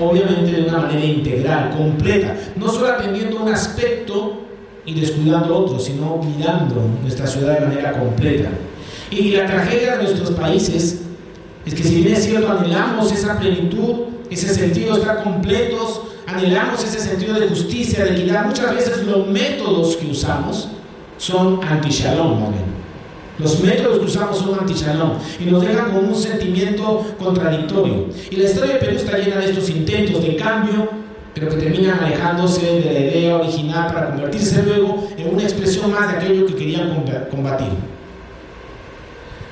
Obviamente 0.00 0.52
de 0.52 0.68
una 0.68 0.78
manera 0.78 1.04
integral, 1.04 1.70
completa, 1.76 2.36
no 2.54 2.68
solo 2.68 2.86
atendiendo 2.92 3.42
un 3.42 3.52
aspecto 3.52 4.42
y 4.86 5.00
descuidando 5.00 5.56
otro, 5.56 5.80
sino 5.80 6.18
mirando 6.18 6.82
nuestra 7.02 7.26
ciudad 7.26 7.58
de 7.58 7.66
manera 7.66 7.98
completa. 7.98 8.50
Y 9.10 9.32
la 9.32 9.46
tragedia 9.46 9.96
de 9.96 10.04
nuestros 10.04 10.30
países 10.32 11.00
es 11.66 11.74
que 11.74 11.82
si 11.82 12.02
bien 12.02 12.14
es 12.14 12.24
cierto, 12.24 12.48
anhelamos 12.48 13.10
esa 13.10 13.36
plenitud, 13.40 13.94
ese 14.30 14.54
sentido 14.54 14.94
de 14.94 15.00
estar 15.00 15.24
completos, 15.24 16.00
anhelamos 16.28 16.84
ese 16.84 17.00
sentido 17.00 17.40
de 17.40 17.48
justicia, 17.48 18.04
de 18.04 18.12
equidad, 18.12 18.46
muchas 18.46 18.72
veces 18.72 19.04
los 19.04 19.26
métodos 19.26 19.96
que 19.96 20.06
usamos 20.06 20.68
son 21.18 21.60
anti-shalom, 21.64 22.52
los 23.38 23.60
métodos 23.60 23.98
que 23.98 24.04
usamos 24.04 24.38
son 24.38 24.58
anti-shalom 24.60 25.12
y 25.40 25.44
nos 25.46 25.62
dejan 25.62 25.90
con 25.90 26.04
un 26.06 26.14
sentimiento 26.14 27.04
contradictorio. 27.18 28.06
Y 28.30 28.36
la 28.36 28.44
historia 28.44 28.74
de 28.74 28.80
Perú 28.80 28.96
está 28.96 29.18
llena 29.18 29.38
de 29.38 29.46
estos 29.46 29.68
intentos 29.70 30.22
de 30.22 30.36
cambio, 30.36 30.88
pero 31.34 31.48
que 31.48 31.56
terminan 31.56 31.98
alejándose 31.98 32.64
de 32.64 32.92
la 32.92 33.00
idea 33.00 33.36
original 33.36 33.92
para 33.92 34.10
convertirse 34.10 34.62
luego 34.62 35.08
en 35.16 35.34
una 35.34 35.42
expresión 35.42 35.92
más 35.92 36.12
de 36.12 36.18
aquello 36.18 36.46
que 36.46 36.54
querían 36.54 37.04
combatir. 37.30 37.70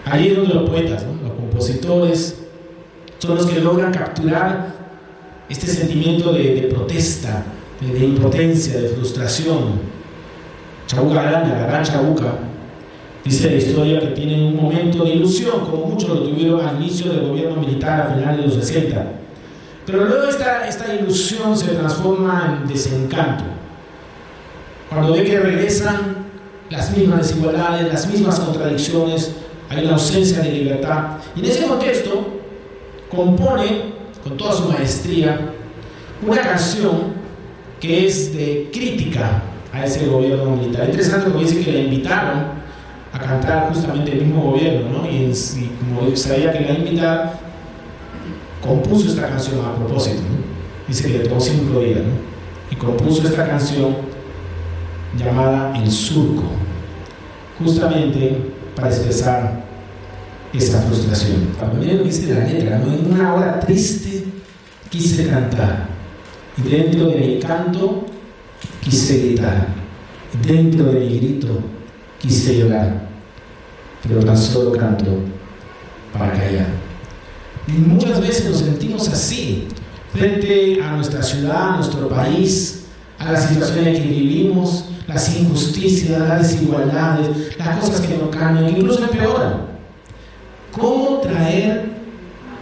Ahí 0.05 0.29
es 0.29 0.37
donde 0.37 0.55
los 0.55 0.71
poetas, 0.71 1.05
los 1.23 1.33
compositores, 1.33 2.39
son 3.19 3.37
los 3.37 3.47
que 3.47 3.61
logran 3.61 3.93
capturar 3.93 4.75
este 5.49 5.67
sentimiento 5.67 6.33
de, 6.33 6.69
protesta, 6.73 7.45
de, 7.81 8.05
impotencia, 8.05 8.81
de 8.81 8.89
frustración. 8.89 9.93
Chabuca 10.87 11.23
Grande, 11.23 11.51
la 11.51 11.67
gran 11.67 11.85
Chabuca, 11.85 12.33
dice 13.25 13.51
la 13.51 13.57
historia 13.57 14.01
que 14.01 14.07
tienen 14.09 14.43
un 14.43 14.57
momento 14.57 15.05
de 15.05 15.11
ilusión, 15.11 15.61
como 15.61 15.87
muchos 15.87 16.09
lo 16.09 16.23
tuvieron 16.23 16.65
al 16.65 16.77
inicio 16.77 17.13
del 17.13 17.29
gobierno 17.29 17.57
militar 17.57 18.01
a 18.01 18.15
finales 18.15 18.39
de 18.39 18.47
los 18.47 18.55
60. 18.55 19.13
Pero 19.87 20.05
luego 20.05 20.29
esta, 20.29 20.67
esta 20.69 20.95
ilusión 20.95 21.57
se 21.57 21.69
transforma 21.69 22.61
en 22.63 22.69
desencanto. 22.69 23.45
Cuando 24.89 25.13
ve 25.13 25.25
que 25.25 25.39
regresan 25.39 26.17
las 26.71 26.97
mismas 26.97 27.29
desigualdades, 27.29 27.93
las 27.93 28.07
mismas 28.09 28.39
contradicciones, 28.41 29.35
hay 29.69 29.85
una 29.85 29.95
ausencia 29.95 30.41
de 30.41 30.53
libertad. 30.53 31.19
Y 31.35 31.41
en 31.41 31.47
ese 31.47 31.67
contexto 31.67 32.27
compone 33.11 33.93
con 34.23 34.37
toda 34.37 34.53
su 34.53 34.69
maestría 34.69 35.39
una 36.27 36.41
canción 36.41 37.23
que 37.81 38.07
es 38.07 38.33
de 38.33 38.71
crítica 38.73 39.43
a 39.73 39.85
ese 39.85 40.07
gobierno 40.07 40.57
militar. 40.57 40.87
Interesante 40.87 41.31
porque 41.31 41.45
dice 41.45 41.65
que 41.65 41.73
le 41.73 41.85
invitaron 41.85 42.62
a 43.13 43.19
cantar 43.19 43.69
justamente 43.69 44.13
el 44.13 44.27
mismo 44.27 44.53
gobierno, 44.53 44.89
¿no? 44.91 45.11
Y, 45.11 45.33
como 45.79 46.17
sabía 46.17 46.53
que 46.53 46.61
le 46.61 46.65
iba 46.65 46.79
invitar, 46.79 47.39
compuso 48.63 49.09
esta 49.09 49.29
canción 49.29 49.65
a 49.65 49.75
propósito. 49.75 50.23
Dice 50.89 51.05
que 51.05 51.19
le 51.19 51.29
tomó 51.29 51.41
cinco 51.41 51.81
días, 51.81 52.01
¿no? 52.01 52.33
Y 52.71 52.77
compuso 52.77 53.27
esta 53.27 53.47
canción 53.47 53.97
llamada 55.17 55.77
El 55.79 55.91
Surco, 55.91 56.45
justamente 57.59 58.39
para 58.75 58.89
expresar 58.89 59.63
esa 60.55 60.81
frustración. 60.83 61.49
También 61.59 61.99
lo 61.99 62.05
dice 62.05 62.35
la 62.35 62.47
letra, 62.47 62.79
¿no? 62.79 62.93
En 62.93 63.13
una 63.13 63.35
hora 63.35 63.61
triste 63.61 64.25
quise 64.89 65.27
cantar, 65.29 65.87
y 66.57 66.69
dentro 66.69 67.09
de 67.09 67.17
mi 67.17 67.39
canto 67.39 68.07
quise 68.83 69.19
gritar, 69.19 69.69
y 70.35 70.47
dentro 70.47 70.93
de 70.93 71.01
mi 71.01 71.19
grito 71.19 71.61
quise 72.19 72.59
llorar, 72.59 73.02
pero 74.07 74.21
tan 74.25 74.37
solo 74.37 74.73
canto 74.73 75.07
para 76.13 76.33
callar. 76.33 76.67
Y 77.67 77.73
muchas 77.73 78.21
veces 78.21 78.51
nos 78.51 78.59
sentimos 78.59 79.09
así, 79.09 79.69
frente 80.13 80.83
a 80.83 80.97
nuestra 80.97 81.23
ciudad, 81.23 81.75
a 81.75 81.77
nuestro 81.77 82.09
país, 82.09 82.87
a 83.19 83.33
las 83.33 83.49
situaciones 83.49 84.01
que 84.01 84.09
vivimos, 84.09 84.87
las 85.07 85.37
injusticias, 85.37 86.21
las 86.21 86.51
desigualdades, 86.51 87.57
las 87.59 87.79
cosas 87.79 88.01
que 88.01 88.17
no 88.17 88.31
cambian, 88.31 88.69
incluso 88.69 89.05
empeoran. 89.05 89.73
¿Cómo 90.73 91.19
traer 91.19 91.93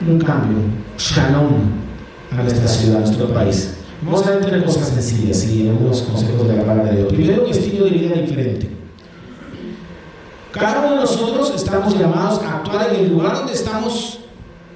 un 0.06 0.18
cambio, 0.18 0.58
shalom, 0.98 1.54
a 2.30 2.42
nuestra 2.42 2.68
ciudad, 2.68 2.98
a 2.98 3.00
nuestro 3.00 3.32
país? 3.32 3.74
Vamos 4.02 4.26
a 4.26 4.30
ver 4.30 4.46
tres 4.46 4.64
cosas 4.64 4.88
sencillas 4.88 5.46
y 5.46 5.68
algunos 5.68 6.02
consejos 6.02 6.48
de 6.48 6.56
la 6.56 6.64
palabra 6.64 6.92
de 6.92 6.98
Dios. 6.98 7.12
Primero, 7.12 7.44
un 7.44 7.50
estilo 7.50 7.84
de 7.84 7.90
vida 7.90 8.14
diferente. 8.16 8.79
Cada 10.52 10.80
uno 10.80 10.90
de 10.90 11.00
nosotros 11.02 11.52
estamos 11.54 11.96
llamados 11.96 12.42
a 12.42 12.56
actuar 12.56 12.92
en 12.92 13.04
el 13.04 13.10
lugar 13.10 13.36
donde 13.36 13.52
estamos 13.52 14.18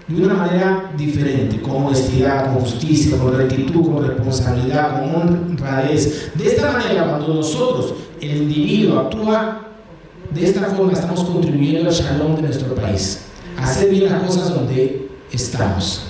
de 0.07 0.25
una 0.25 0.35
manera 0.35 0.93
diferente, 0.97 1.61
con 1.61 1.87
honestidad, 1.87 2.53
con 2.53 2.61
justicia, 2.61 3.17
con 3.19 3.37
rectitud, 3.37 3.83
con 3.93 4.07
responsabilidad, 4.07 5.01
con 5.01 5.15
honradez. 5.15 6.31
De 6.35 6.47
esta 6.47 6.71
manera, 6.71 7.07
cuando 7.09 7.35
nosotros, 7.35 7.95
el 8.21 8.43
individuo, 8.43 9.01
actúa 9.01 9.63
de 10.31 10.45
esta 10.45 10.63
forma, 10.63 10.93
estamos 10.93 11.25
contribuyendo 11.25 11.89
al 11.89 11.95
shalom 11.95 12.37
de 12.37 12.43
nuestro 12.43 12.75
país 12.75 13.25
hacer 13.59 13.91
bien 13.91 14.05
las 14.05 14.23
cosas 14.23 14.55
donde 14.55 15.09
estamos. 15.33 16.03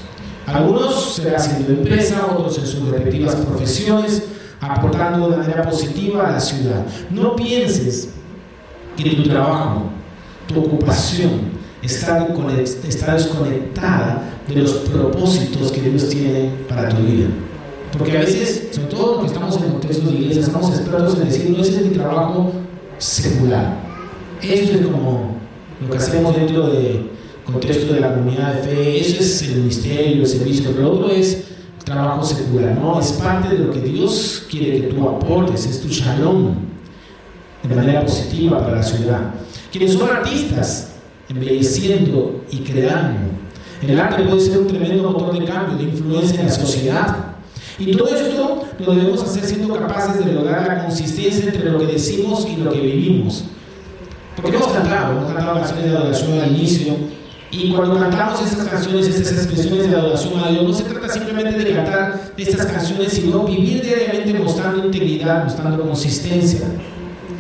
Algunos 0.47 1.15
será 1.15 1.39
haciendo 1.39 1.73
empresa, 1.73 2.27
otros 2.31 2.59
en 2.59 2.67
sus 2.67 2.89
respectivas 2.89 3.37
profesiones, 3.37 4.25
aportando 4.61 5.31
de 5.31 5.39
manera 5.39 5.63
positiva 5.63 6.29
a 6.29 6.33
la 6.33 6.41
ciudad. 6.41 6.85
No 7.11 7.35
pienses 7.35 8.11
que 8.97 9.11
tu 9.11 9.23
trabajo, 9.25 9.83
tu 10.47 10.61
ocupación, 10.61 11.55
está, 11.83 12.27
desconectada 13.15 14.23
de 14.49 14.55
los 14.55 14.73
propósitos 14.73 15.73
que 15.73 15.81
Dios 15.83 16.09
tiene 16.09 16.51
para 16.69 16.89
tu 16.89 17.03
vida. 17.03 17.29
Porque 17.97 18.17
a 18.17 18.21
veces, 18.21 18.69
sobre 18.73 18.89
todo 18.89 19.13
los 19.15 19.21
que 19.21 19.27
estamos 19.27 19.57
en 19.57 19.71
contextos 19.71 20.13
de 20.13 20.19
iglesia, 20.19 20.45
somos 20.45 20.71
expertos 20.71 21.15
en 21.15 21.29
decir, 21.29 21.51
no, 21.51 21.63
ese 21.63 21.77
es 21.77 21.87
mi 21.87 21.91
trabajo 21.91 22.53
secular. 22.99 23.77
Esto 24.43 24.79
es 24.79 24.87
como 24.87 25.37
lo 25.81 25.91
que 25.91 25.97
hacemos 25.97 26.35
dentro 26.35 26.69
de 26.69 27.11
contexto 27.45 27.93
de 27.93 28.01
la 28.01 28.15
comunidad 28.15 28.55
de 28.55 28.63
fe, 28.63 29.01
eso 29.01 29.21
es 29.21 29.43
el 29.43 29.57
ministerio, 29.57 30.23
el 30.23 30.27
servicio, 30.27 30.71
pero 30.75 30.93
otro 30.93 31.11
es 31.11 31.45
trabajo 31.85 32.25
secular, 32.25 32.77
¿no? 32.79 32.99
Es 32.99 33.13
parte 33.13 33.55
de 33.55 33.59
lo 33.59 33.71
que 33.71 33.81
Dios 33.81 34.47
quiere 34.51 34.81
que 34.81 34.87
tú 34.89 35.07
aportes, 35.07 35.67
es 35.67 35.81
tu 35.81 35.89
shalom, 35.89 36.55
de 37.69 37.75
manera 37.75 38.05
positiva 38.05 38.59
para 38.61 38.77
la 38.77 38.83
ciudad. 38.83 39.21
Quienes 39.73 39.95
son 39.95 40.09
artistas, 40.09 40.93
embelleciendo 41.29 42.45
y 42.51 42.59
creando. 42.59 43.21
El 43.83 43.99
arte 43.99 44.23
puede 44.23 44.41
ser 44.41 44.59
un 44.59 44.69
tremendo 44.69 45.11
motor 45.11 45.39
de 45.39 45.45
cambio, 45.45 45.77
de 45.77 45.85
influencia 45.85 46.41
en 46.41 46.47
la 46.47 46.53
sociedad. 46.53 47.17
Y 47.79 47.93
todo 47.97 48.15
esto 48.15 48.65
lo 48.79 48.95
debemos 48.95 49.23
hacer 49.23 49.45
siendo 49.45 49.75
capaces 49.75 50.25
de 50.25 50.33
lograr 50.33 50.67
la 50.67 50.85
consistencia 50.85 51.47
entre 51.47 51.71
lo 51.71 51.79
que 51.79 51.87
decimos 51.87 52.47
y 52.49 52.57
lo 52.57 52.71
que 52.71 52.81
vivimos. 52.81 53.45
Porque 54.37 54.57
hemos 54.57 54.73
cantado, 54.73 55.13
hemos 55.13 55.33
cantado 55.33 55.59
canciones 55.59 55.85
de 55.91 55.97
adoración 55.97 56.41
al 56.41 56.57
inicio, 56.57 56.95
y 57.57 57.73
cuando 57.73 57.99
cantamos 58.01 58.43
estas 58.43 58.67
canciones, 58.67 59.07
estas 59.07 59.33
expresiones 59.33 59.89
de 59.89 59.97
adoración 59.97 60.41
a 60.41 60.49
Dios, 60.51 60.65
no 60.65 60.73
se 60.73 60.83
trata 60.85 61.09
simplemente 61.09 61.57
de 61.57 61.73
cantar 61.73 62.33
estas 62.37 62.67
canciones, 62.67 63.13
sino 63.13 63.45
vivir 63.45 63.81
diariamente 63.81 64.35
mostrando 64.35 64.85
integridad, 64.85 65.45
mostrando 65.45 65.85
consistencia. 65.85 66.63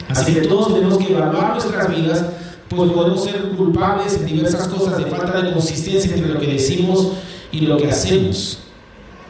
Así 0.08 0.34
que 0.34 0.42
todos 0.42 0.74
tenemos 0.74 0.98
que 0.98 1.12
evaluar 1.12 1.52
nuestras 1.52 1.88
vidas, 1.88 2.24
pues 2.68 2.92
podemos 2.92 3.24
ser 3.24 3.40
culpables 3.56 4.14
en 4.14 4.26
diversas 4.26 4.68
cosas 4.68 4.98
de 4.98 5.06
falta 5.06 5.40
de 5.40 5.52
consistencia 5.52 6.14
entre 6.14 6.32
lo 6.32 6.40
que 6.40 6.46
decimos 6.46 7.12
y 7.52 7.60
lo 7.60 7.76
que 7.76 7.88
hacemos. 7.88 8.58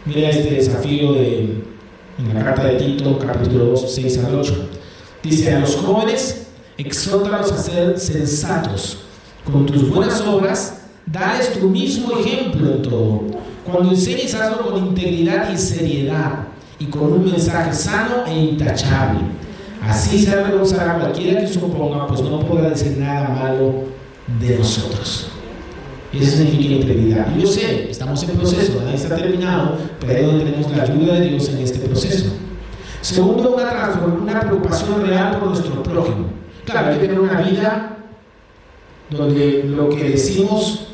Mira 0.05 0.31
este 0.31 0.55
desafío 0.55 1.13
de, 1.15 1.63
en 2.19 2.35
la 2.35 2.45
carta 2.45 2.65
de 2.65 2.77
Tito, 2.77 3.19
capítulo 3.19 3.67
2, 3.67 3.95
6 3.95 4.25
al 4.25 4.35
8. 4.35 4.69
Dice 5.23 5.55
a 5.55 5.61
los 5.61 5.77
jóvenes, 5.77 6.49
exhórtalos 6.77 7.53
a 7.53 7.59
ser 7.59 7.99
sensatos 7.99 8.99
con 9.51 9.67
tus 9.67 9.89
buenas 9.89 10.21
obras, 10.23 10.83
dales 11.07 11.53
tu 11.59 11.69
mismo 11.69 12.19
ejemplo 12.19 12.73
en 12.73 12.83
todo. 12.83 13.23
Cuando 13.65 13.91
enseñes, 13.91 14.35
hazlo 14.35 14.71
con 14.71 14.77
integridad 14.77 15.53
y 15.53 15.57
seriedad 15.57 16.49
y 16.79 16.87
con 16.87 17.13
un 17.13 17.25
mensaje 17.25 17.73
sano 17.73 18.25
e 18.27 18.35
intachable. 18.35 19.21
Así 19.87 20.25
se 20.25 20.33
avergonzará 20.33 20.99
cualquiera 20.99 21.41
que 21.41 21.47
suponga, 21.47 22.07
pues 22.07 22.23
no 22.23 22.41
podrá 22.41 22.71
decir 22.71 22.97
nada 22.99 23.29
malo 23.29 23.85
de 24.41 24.59
nosotros. 24.59 25.29
Eso 26.13 26.37
significa. 26.37 27.27
Y 27.37 27.41
yo 27.41 27.47
sé, 27.47 27.91
estamos 27.91 28.23
en 28.23 28.37
proceso, 28.37 28.81
nadie 28.83 28.97
está 28.97 29.17
terminado, 29.17 29.77
pero 30.01 30.13
ahí 30.13 30.25
donde 30.25 30.45
tenemos 30.45 30.77
la 30.77 30.83
ayuda 30.85 31.15
de 31.15 31.29
Dios 31.29 31.49
en 31.49 31.59
este 31.59 31.81
proceso. 31.81 32.27
Segundo, 33.01 33.55
una, 33.55 33.93
una 34.23 34.41
preocupación 34.41 35.07
real 35.07 35.39
por 35.39 35.49
nuestro 35.49 35.83
prójimo. 35.83 36.27
Claro, 36.65 36.89
hay 36.89 36.95
que 36.95 37.07
tener 37.07 37.21
una 37.21 37.41
vida 37.43 37.97
donde 39.11 39.65
lo 39.65 39.91
que 39.91 40.11
decimos 40.11 40.87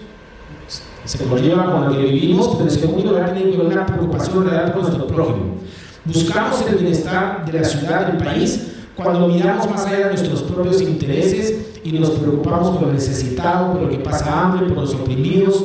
se 1.05 1.25
conlleva 1.25 1.71
con 1.71 1.85
lo 1.85 1.93
que 1.93 2.05
vivimos, 2.05 2.49
pero 2.57 2.65
en 2.65 2.71
segundo 2.71 3.13
lugar 3.13 3.35
tiene 3.35 3.57
una 3.57 3.87
preocupación 3.87 4.49
real 4.49 4.73
por 4.73 4.83
nuestro 4.83 5.07
prójimo. 5.07 5.57
Buscamos 6.05 6.65
el 6.69 6.77
bienestar 6.77 7.45
de 7.45 7.59
la 7.59 7.65
ciudad, 7.65 8.07
del 8.07 8.25
país, 8.25 8.70
cuando 9.03 9.29
miramos 9.29 9.69
más 9.71 9.87
allá 9.87 9.99
de 9.99 10.05
nuestros 10.09 10.43
propios 10.43 10.83
intereses 10.83 11.81
y 11.83 11.93
nos 11.93 12.11
preocupamos 12.11 12.77
por 12.77 12.89
el 12.89 12.95
necesitado, 12.95 13.73
por 13.73 13.83
el 13.83 13.89
que 13.89 13.99
pasa 13.99 14.43
hambre, 14.43 14.67
por 14.67 14.79
los 14.79 14.95
oprimidos. 14.95 15.65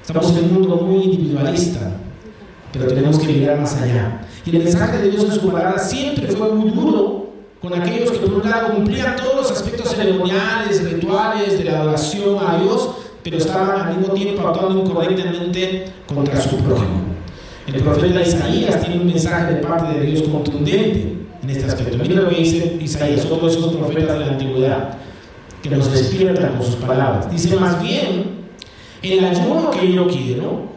Estamos 0.00 0.30
en 0.36 0.44
un 0.44 0.54
mundo 0.54 0.76
muy 0.76 1.04
individualista, 1.04 1.92
pero 2.72 2.86
tenemos 2.86 3.18
que 3.18 3.26
mirar 3.26 3.60
más 3.60 3.80
allá. 3.80 4.22
Y 4.44 4.56
el 4.56 4.64
mensaje 4.64 4.98
de 4.98 5.10
Dios 5.10 5.24
en 5.24 5.32
su 5.32 5.50
palabra 5.50 5.78
siempre 5.78 6.26
fue 6.28 6.52
muy 6.52 6.70
duro 6.70 7.30
con 7.60 7.74
aquellos 7.74 8.10
que 8.10 8.18
por 8.18 8.42
un 8.42 8.50
lado 8.50 8.74
cumplían 8.74 9.14
todos 9.16 9.36
los 9.36 9.50
aspectos 9.52 9.94
ceremoniales, 9.94 10.82
rituales 10.90 11.58
de 11.58 11.64
la 11.64 11.80
adoración 11.80 12.38
a 12.44 12.58
Dios, 12.58 12.90
pero 13.22 13.36
estaban 13.36 13.80
al 13.80 13.98
mismo 13.98 14.14
tiempo 14.14 14.48
actuando 14.48 14.80
incorrectamente 14.80 15.92
contra 16.06 16.40
su 16.40 16.56
prójimo. 16.56 17.02
El 17.66 17.80
profeta 17.80 18.20
Isaías 18.20 18.80
tiene 18.80 19.00
un 19.00 19.06
mensaje 19.06 19.54
de 19.54 19.60
parte 19.60 19.96
de 19.96 20.06
Dios 20.06 20.22
contundente 20.28 21.21
en 21.42 21.50
este 21.50 21.66
aspecto. 21.66 21.98
Mira 21.98 22.22
lo 22.22 22.28
que 22.28 22.36
dice 22.36 22.78
Isaías, 22.80 23.24
otro 23.26 23.48
de 23.48 23.52
esos 23.52 23.74
profetas 23.74 24.18
de 24.18 24.24
la 24.24 24.32
antigüedad, 24.32 24.94
que 25.62 25.70
nos 25.70 25.92
despiertan 25.92 26.54
con 26.54 26.64
sus 26.64 26.76
palabras. 26.76 27.30
Dice 27.30 27.56
más 27.56 27.82
bien, 27.82 28.42
el 29.02 29.24
ayuno 29.24 29.70
que 29.70 29.92
yo 29.92 30.06
quiero, 30.08 30.68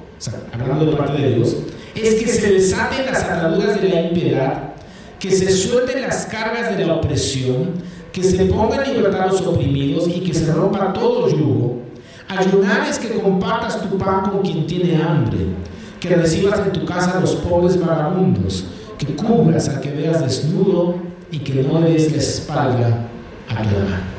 hablando 0.51 0.85
de 0.85 0.95
parte 0.95 1.21
de 1.21 1.35
Dios, 1.35 1.57
es 1.95 2.15
que 2.15 2.27
se 2.27 2.51
desaten 2.51 3.05
las 3.05 3.23
ataduras 3.23 3.81
de 3.81 3.89
la 3.89 4.01
impiedad, 4.01 4.73
que 5.19 5.31
se 5.31 5.51
suelten 5.51 6.01
las 6.01 6.25
cargas 6.25 6.77
de 6.77 6.85
la 6.85 6.95
opresión, 6.95 7.73
que 8.11 8.23
se 8.23 8.45
pongan 8.45 8.85
en 8.85 8.95
libertad 8.95 9.27
los 9.29 9.41
oprimidos 9.41 10.07
y 10.07 10.21
que 10.21 10.33
se 10.33 10.51
rompa 10.51 10.93
todo 10.93 11.29
yugo. 11.29 11.81
Ayunar 12.27 12.87
es 12.89 12.97
que 12.97 13.09
compartas 13.19 13.81
tu 13.81 13.97
pan 13.97 14.29
con 14.29 14.41
quien 14.41 14.65
tiene 14.65 15.01
hambre, 15.01 15.37
que 15.99 16.09
recibas 16.15 16.59
en 16.59 16.71
tu 16.71 16.85
casa 16.85 17.17
a 17.17 17.21
los 17.21 17.35
pobres 17.35 17.79
vagabundos, 17.79 18.65
que 18.97 19.15
cubras 19.15 19.69
al 19.69 19.81
que 19.81 19.91
veas 19.91 20.21
desnudo 20.21 20.95
y 21.31 21.39
que 21.39 21.63
no 21.63 21.81
des 21.81 22.11
la 22.11 22.17
espalda 22.17 23.07
a 23.49 23.63
tu 23.63 23.75
hermano. 23.75 24.15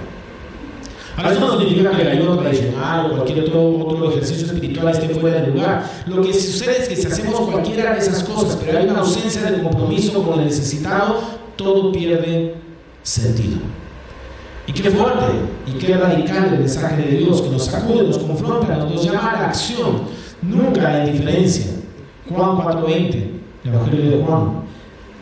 Ahora, 1.17 1.33
eso 1.33 1.41
no 1.41 1.59
significa 1.59 1.91
que 1.93 2.03
el 2.03 2.09
ayuno 2.09 2.37
tradicional 2.37 3.07
o 3.07 3.11
cualquier 3.11 3.41
otro, 3.41 3.79
otro 3.87 4.11
ejercicio 4.11 4.47
espiritual 4.47 4.89
esté 4.91 5.09
fuera 5.09 5.41
de 5.41 5.47
lugar. 5.47 5.91
Lo 6.07 6.21
que 6.21 6.35
sucede 6.35 6.83
es 6.83 6.89
que 6.89 6.97
si 6.97 7.07
hacemos 7.07 7.41
cualquiera 7.41 7.95
de 7.95 8.01
esas 8.01 8.23
cosas, 8.23 8.59
pero 8.63 8.79
hay 8.79 8.87
una 8.87 8.99
ausencia 8.99 9.51
de 9.51 9.63
compromiso 9.63 10.23
con 10.23 10.41
el 10.41 10.47
necesitado, 10.47 11.21
todo 11.57 11.91
pierde 11.91 12.57
sentido. 13.03 13.61
Y 14.67 14.73
qué 14.73 14.91
fuerte 14.91 15.25
y 15.67 15.79
qué 15.79 15.97
radical 15.97 16.53
el 16.53 16.59
mensaje 16.59 17.03
de 17.03 17.17
Dios 17.19 17.41
que 17.41 17.49
nos 17.49 17.65
sacude, 17.65 18.03
nos 18.03 18.19
confronta, 18.19 18.77
nos 18.77 19.03
llama 19.03 19.31
a 19.31 19.41
la 19.41 19.49
acción. 19.49 20.03
Nunca 20.43 20.87
hay 20.89 21.13
diferencia. 21.13 21.67
Juan 22.29 22.59
4:20, 22.59 23.31
el 23.65 23.73
Evangelio 23.73 24.11
de 24.11 24.25
Juan. 24.25 24.66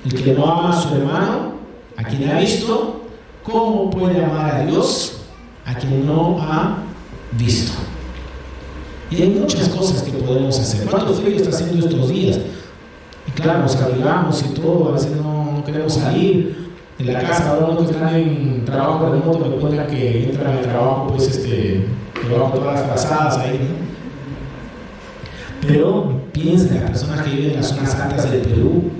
El 0.05 0.23
que 0.23 0.35
no 0.35 0.47
ama 0.47 0.71
a 0.71 0.81
su 0.83 0.95
hermano, 0.95 1.55
a 1.97 2.05
quien 2.05 2.31
ha 2.31 2.39
visto, 2.39 3.03
¿cómo 3.43 3.91
puede 3.91 4.23
amar 4.23 4.55
a 4.55 4.67
Dios 4.67 5.23
a 5.65 5.75
quien 5.75 6.07
no 6.07 6.39
ha 6.41 6.79
visto? 7.33 7.73
Y 9.11 9.23
hay 9.23 9.31
muchas 9.31 9.69
cosas 9.69 10.03
que 10.03 10.13
podemos 10.13 10.59
hacer. 10.59 10.89
¿Cuánto 10.89 11.15
frío 11.15 11.37
está 11.37 11.51
haciendo 11.51 11.87
estos 11.87 12.09
días? 12.09 12.39
Y 13.27 13.31
claro, 13.31 13.61
nos 13.61 13.77
cargamos 13.77 14.43
y 14.43 14.55
todo, 14.55 14.89
a 14.89 14.93
veces 14.93 15.13
no, 15.17 15.63
queremos 15.65 15.95
salir 15.95 16.65
de 16.99 17.05
la 17.05 17.21
casa, 17.21 17.51
ahora 17.51 17.75
los 17.75 17.85
que 17.85 17.93
están 17.93 18.15
en 18.15 18.65
trabajo 18.65 19.11
remoto 19.11 19.47
me 19.47 19.57
cuentan 19.57 19.87
que 19.87 20.25
entran 20.25 20.59
al 20.59 20.63
trabajo, 20.63 21.07
pues, 21.09 21.29
este, 21.29 21.87
debajo 22.29 22.59
todas 22.59 22.75
las 22.75 22.87
frazadas 22.87 23.39
ahí, 23.39 23.59
¿no? 23.59 23.95
Pero 25.67 26.21
piensa 26.33 26.69
en 26.69 26.81
las 26.83 26.91
personas 26.91 27.23
que 27.23 27.31
viven 27.31 27.51
en 27.53 27.57
las 27.57 27.69
zonas 27.69 27.95
altas 27.95 28.31
del 28.31 28.43
Perú, 28.43 28.91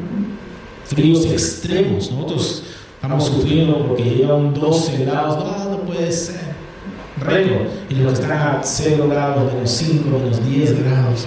fríos 0.95 1.25
extremos, 1.27 2.11
nosotros 2.11 2.63
estamos 2.95 3.27
sufriendo 3.27 3.87
porque 3.87 4.05
llevan 4.05 4.55
12 4.55 5.05
grados, 5.05 5.45
no, 5.71 5.79
puede 5.81 6.11
ser, 6.11 6.41
récord, 7.21 7.67
y 7.91 7.95
los 7.95 8.15
que 8.15 8.23
están 8.23 8.39
a 8.39 8.61
0 8.63 9.09
grados, 9.09 9.53
menos 9.53 9.71
5, 9.71 10.19
menos 10.19 10.49
10 10.49 10.85
grados. 10.85 11.27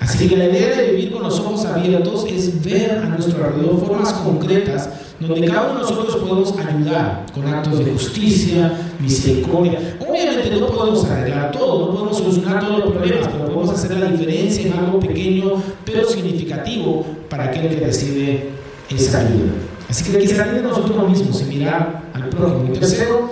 Así 0.00 0.28
que 0.28 0.36
la 0.36 0.46
idea 0.46 0.76
de 0.76 0.92
vivir 0.92 1.12
con 1.12 1.22
los 1.22 1.38
ojos 1.40 1.64
abiertos 1.66 2.24
es 2.26 2.64
ver 2.64 2.92
a 2.92 3.04
nuestro 3.04 3.44
alrededor 3.44 3.78
formas 3.84 4.12
concretas 4.14 4.88
donde 5.20 5.46
cada 5.46 5.70
uno 5.70 5.74
de 5.74 5.80
nosotros 5.82 6.16
podemos 6.16 6.54
ayudar 6.58 7.26
con 7.34 7.46
actos 7.46 7.78
de 7.78 7.92
justicia, 7.92 8.72
misericordia. 8.98 9.78
Obviamente 10.00 10.50
no 10.58 10.68
podemos 10.68 11.04
arreglar 11.04 11.52
todo, 11.52 11.86
no 11.86 11.92
podemos 11.92 12.16
solucionar 12.16 12.60
todos 12.60 12.78
los 12.78 12.92
problemas, 12.92 13.28
pero 13.28 13.44
podemos 13.44 13.70
hacer 13.70 13.98
la 13.98 14.10
diferencia 14.10 14.66
en 14.66 14.72
algo 14.72 14.98
pequeño 14.98 15.62
pero 15.84 16.08
significativo 16.08 17.04
para 17.28 17.44
aquel 17.44 17.68
que 17.68 17.84
recibe 17.84 18.48
esa 18.88 19.20
ayuda. 19.20 19.52
Así 19.90 20.10
que 20.10 20.16
hay 20.16 20.26
salir 20.26 20.54
de 20.54 20.62
nosotros 20.62 21.08
mismos 21.08 21.42
y 21.42 21.44
mirar 21.44 22.04
al 22.14 22.28
prójimo. 22.30 22.70
Y 22.70 22.78
tercero, 22.78 23.28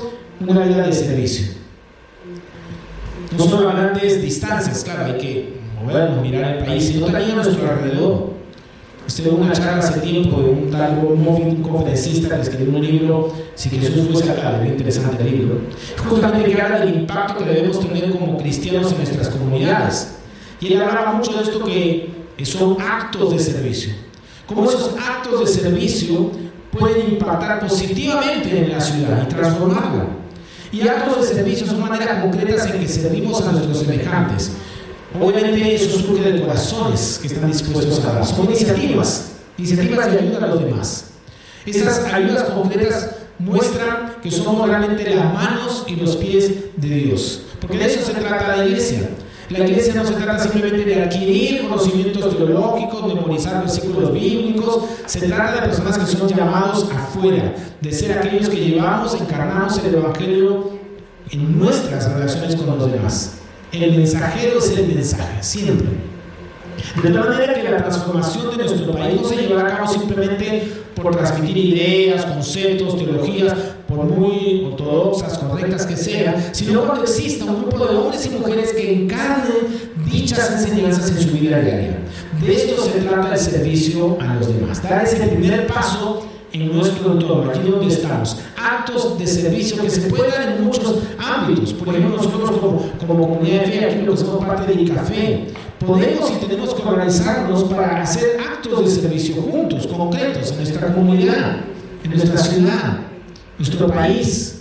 una 0.46 0.64
vida 0.64 0.86
de 0.86 0.92
servicio. 0.92 1.46
No 3.36 3.44
solo 3.44 3.70
a 3.70 3.72
grandes 3.72 4.20
distancias, 4.20 4.84
claro, 4.84 5.06
hay 5.06 5.18
que 5.18 5.57
movernos, 5.82 6.22
mirar 6.22 6.56
el 6.56 6.64
país, 6.64 6.84
sino 6.86 7.06
también 7.06 7.32
a 7.32 7.34
nuestro 7.42 7.70
alrededor. 7.70 8.38
Estuve 9.06 9.28
en 9.30 9.34
una 9.36 9.52
charla 9.52 9.78
hace 9.78 10.00
tiempo 10.00 10.42
de 10.42 10.50
un 10.50 10.70
tal 10.70 10.98
un 10.98 11.62
conferencista 11.62 12.36
que 12.36 12.42
escribió 12.42 12.78
un 12.78 12.84
libro, 12.84 13.32
Si 13.54 13.70
Jesús 13.70 14.06
fuese 14.12 14.30
acá, 14.30 14.58
muy 14.60 14.68
interesante 14.68 15.22
el 15.22 15.30
libro, 15.30 15.60
justamente 16.06 16.52
que 16.52 16.60
habla 16.60 16.80
del 16.80 16.94
impacto 16.94 17.38
que 17.38 17.44
debemos 17.44 17.80
tener 17.80 18.10
como 18.10 18.36
cristianos 18.36 18.92
en 18.92 18.98
nuestras 18.98 19.28
comunidades. 19.28 20.16
Y 20.60 20.74
él 20.74 20.82
hablaba 20.82 21.12
mucho 21.12 21.32
de 21.32 21.42
esto 21.42 21.64
que 21.64 22.44
son 22.44 22.76
actos 22.80 23.32
de 23.32 23.38
servicio. 23.38 23.94
Cómo 24.46 24.64
esos 24.68 24.94
actos 24.96 25.40
de 25.40 25.46
servicio 25.46 26.30
pueden 26.70 27.12
impactar 27.12 27.60
positivamente 27.60 28.58
en 28.58 28.72
la 28.72 28.80
ciudad 28.80 29.22
y 29.22 29.28
transformarla. 29.28 30.06
Y 30.70 30.86
actos 30.86 31.22
de 31.22 31.34
servicio 31.34 31.66
son 31.66 31.80
maneras 31.80 32.22
concretas 32.22 32.66
en 32.66 32.80
que 32.80 32.88
servimos 32.88 33.40
a 33.42 33.52
nuestros 33.52 33.78
semejantes. 33.78 34.52
Obviamente 35.14 35.74
eso 35.74 35.98
surge 35.98 36.32
de 36.32 36.42
corazones 36.42 37.18
que 37.20 37.28
están 37.28 37.50
dispuestos 37.50 38.04
a 38.04 38.12
dar. 38.12 38.26
Son 38.26 38.44
iniciativas, 38.44 39.32
iniciativas 39.56 40.12
de 40.12 40.18
ayuda 40.18 40.44
a 40.44 40.48
los 40.48 40.64
demás. 40.64 41.04
Estas 41.64 42.04
ayudas 42.12 42.44
concretas 42.50 43.10
muestran 43.38 44.16
que 44.22 44.30
somos 44.30 44.68
realmente 44.68 45.14
las 45.14 45.32
manos 45.32 45.84
y 45.86 45.96
los 45.96 46.16
pies 46.16 46.50
de 46.76 46.88
Dios. 46.88 47.42
Porque 47.60 47.78
de 47.78 47.86
eso 47.86 48.04
se 48.04 48.14
trata 48.14 48.56
la 48.56 48.66
iglesia. 48.66 49.08
La 49.50 49.60
iglesia 49.60 49.94
no 49.94 50.04
se 50.04 50.12
trata 50.12 50.38
simplemente 50.38 50.84
de 50.84 51.02
adquirir 51.02 51.62
conocimientos 51.62 52.36
teológicos, 52.36 53.14
memorizar 53.14 53.60
versículos 53.62 54.12
bíblicos, 54.12 54.84
se 55.06 55.26
trata 55.26 55.54
de 55.54 55.68
personas 55.68 55.96
que 55.96 56.04
son 56.04 56.28
llamados 56.28 56.86
afuera, 56.94 57.54
de 57.80 57.92
ser 57.92 58.18
aquellos 58.18 58.50
que 58.50 58.56
llevamos, 58.56 59.18
encarnamos 59.18 59.78
el 59.82 59.94
Evangelio 59.94 60.72
en 61.30 61.58
nuestras 61.58 62.12
relaciones 62.12 62.56
con 62.56 62.78
los 62.78 62.92
demás. 62.92 63.37
El 63.72 63.96
mensajero 63.96 64.58
es 64.58 64.70
el 64.70 64.88
mensaje, 64.88 65.42
siempre. 65.42 65.88
De 67.02 67.10
tal 67.10 67.28
manera 67.28 67.54
que 67.54 67.62
la 67.64 67.76
transformación 67.78 68.56
de 68.56 68.64
nuestro 68.64 68.92
país 68.92 69.20
no 69.20 69.28
se 69.28 69.36
llevará 69.36 69.68
a 69.68 69.76
cabo 69.76 69.92
simplemente 69.92 70.72
por 70.94 71.14
transmitir 71.14 71.56
ideas, 71.56 72.24
conceptos, 72.24 72.96
teologías, 72.96 73.54
por 73.86 74.04
muy 74.04 74.64
ortodoxas, 74.64 75.38
correctas 75.38 75.86
que 75.86 75.96
sean, 75.96 76.54
sino 76.54 76.84
cuando 76.84 77.04
exista 77.04 77.44
un 77.44 77.62
grupo 77.62 77.86
de 77.86 77.96
hombres 77.96 78.26
y 78.26 78.30
mujeres 78.30 78.72
que 78.72 78.92
encarnen 78.92 79.92
dichas 80.10 80.50
enseñanzas 80.50 81.10
en 81.10 81.20
su 81.20 81.30
vida 81.36 81.60
diaria. 81.60 81.98
De 82.40 82.54
esto 82.54 82.82
se 82.82 83.00
trata 83.00 83.34
el 83.34 83.38
servicio 83.38 84.16
a 84.20 84.34
los 84.34 84.48
demás. 84.48 84.82
Dar 84.82 85.04
ese 85.04 85.16
primer 85.26 85.66
paso 85.66 86.27
en 86.52 86.74
nuestro 86.74 87.12
entorno, 87.12 87.50
aquí 87.50 87.68
donde 87.68 87.92
estamos. 87.92 88.38
Actos 88.56 89.18
de 89.18 89.26
servicio 89.26 89.82
que 89.82 89.90
se 89.90 90.02
pueden 90.08 90.30
dar 90.30 90.52
en 90.52 90.64
muchos 90.64 91.02
ámbitos. 91.18 91.72
Por 91.72 91.88
ejemplo, 91.88 92.16
nosotros 92.16 92.50
como, 93.06 93.28
comunidad 93.28 93.62
de 93.62 93.66
fe, 93.66 93.84
aquí 93.84 94.02
lo 94.02 94.12
que 94.12 94.18
somos 94.18 94.44
parte 94.44 94.72
del 94.72 94.92
café, 94.92 95.46
podemos 95.78 96.30
y 96.30 96.46
tenemos 96.46 96.74
que 96.74 96.82
organizarnos 96.82 97.64
para 97.64 98.02
hacer 98.02 98.38
actos 98.40 98.84
de 98.84 99.02
servicio 99.02 99.42
juntos, 99.42 99.86
concretos, 99.86 100.50
en 100.52 100.56
nuestra 100.56 100.94
comunidad, 100.94 101.60
en 102.04 102.10
nuestra 102.10 102.38
ciudad, 102.38 102.98
nuestro 103.58 103.86
país. 103.88 104.54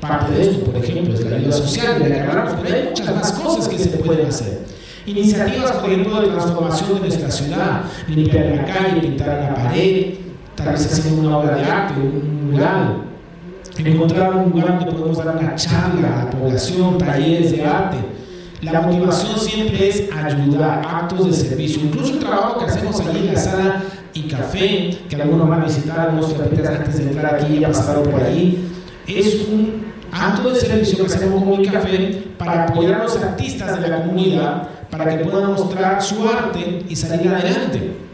Parte 0.00 0.32
de 0.32 0.42
esto, 0.42 0.64
por 0.64 0.76
ejemplo, 0.76 1.14
es 1.14 1.24
la 1.24 1.36
ayuda 1.36 1.52
social, 1.52 2.02
de 2.02 2.08
la 2.08 2.14
que 2.14 2.20
hablamos, 2.22 2.54
pero 2.62 2.74
hay 2.74 2.84
muchas 2.84 3.14
más 3.14 3.32
cosas 3.32 3.68
que 3.68 3.78
se 3.78 3.88
pueden 3.88 4.26
hacer. 4.26 4.60
Iniciativas, 5.06 5.72
por 5.72 5.90
ejemplo, 5.90 6.20
de 6.20 6.28
transformación 6.28 6.94
de 6.94 7.00
nuestra 7.00 7.30
ciudad, 7.30 7.82
limpiar 8.08 8.46
la 8.46 8.64
calle, 8.64 9.00
pintar 9.00 9.28
la 9.28 9.54
pared, 9.54 10.14
tal 10.58 10.72
vez 10.72 10.86
haciendo 10.86 11.28
una 11.28 11.38
obra 11.38 11.56
de 11.56 11.64
arte, 11.64 11.94
un 12.00 12.50
mural. 12.50 13.04
Encontrar 13.78 14.34
un 14.34 14.50
lugar 14.50 14.78
donde 14.78 14.92
podemos 14.92 15.24
dar 15.24 15.36
una 15.36 15.54
charla 15.54 16.20
a 16.20 16.24
la 16.24 16.30
población, 16.30 16.98
talleres 16.98 17.52
de 17.52 17.64
arte. 17.64 17.96
La 18.62 18.80
motivación 18.80 19.38
siempre 19.38 19.88
es 19.88 20.10
ayudar, 20.12 20.82
actos 20.84 21.26
de 21.26 21.32
servicio. 21.32 21.82
Incluso 21.82 22.14
el 22.14 22.18
trabajo 22.18 22.58
que 22.58 22.64
hacemos 22.64 23.00
allí 23.00 23.28
en 23.28 23.34
la 23.34 23.40
sala 23.40 23.84
y 24.12 24.22
café, 24.22 24.98
que 25.08 25.16
algunos 25.16 25.48
van 25.48 25.62
a 25.62 25.64
visitar, 25.64 26.00
algunos 26.00 26.34
antes 26.34 26.98
de 26.98 27.04
entrar 27.04 27.36
aquí 27.36 27.60
ya 27.60 27.68
pasaron 27.68 28.02
por 28.02 28.20
allí, 28.20 28.58
es 29.06 29.46
un 29.48 29.84
acto 30.10 30.50
de 30.50 30.56
servicio 30.56 31.06
que 31.06 31.14
hacemos 31.14 31.44
con 31.44 31.60
el 31.60 31.70
café 31.70 32.24
para 32.36 32.64
apoyar 32.64 33.00
a 33.00 33.04
los 33.04 33.16
artistas 33.16 33.80
de 33.80 33.88
la 33.88 34.02
comunidad 34.02 34.68
para 34.90 35.16
que 35.16 35.24
puedan 35.24 35.52
mostrar 35.52 36.02
su 36.02 36.28
arte 36.28 36.84
y 36.88 36.96
salir 36.96 37.28
adelante. 37.28 38.07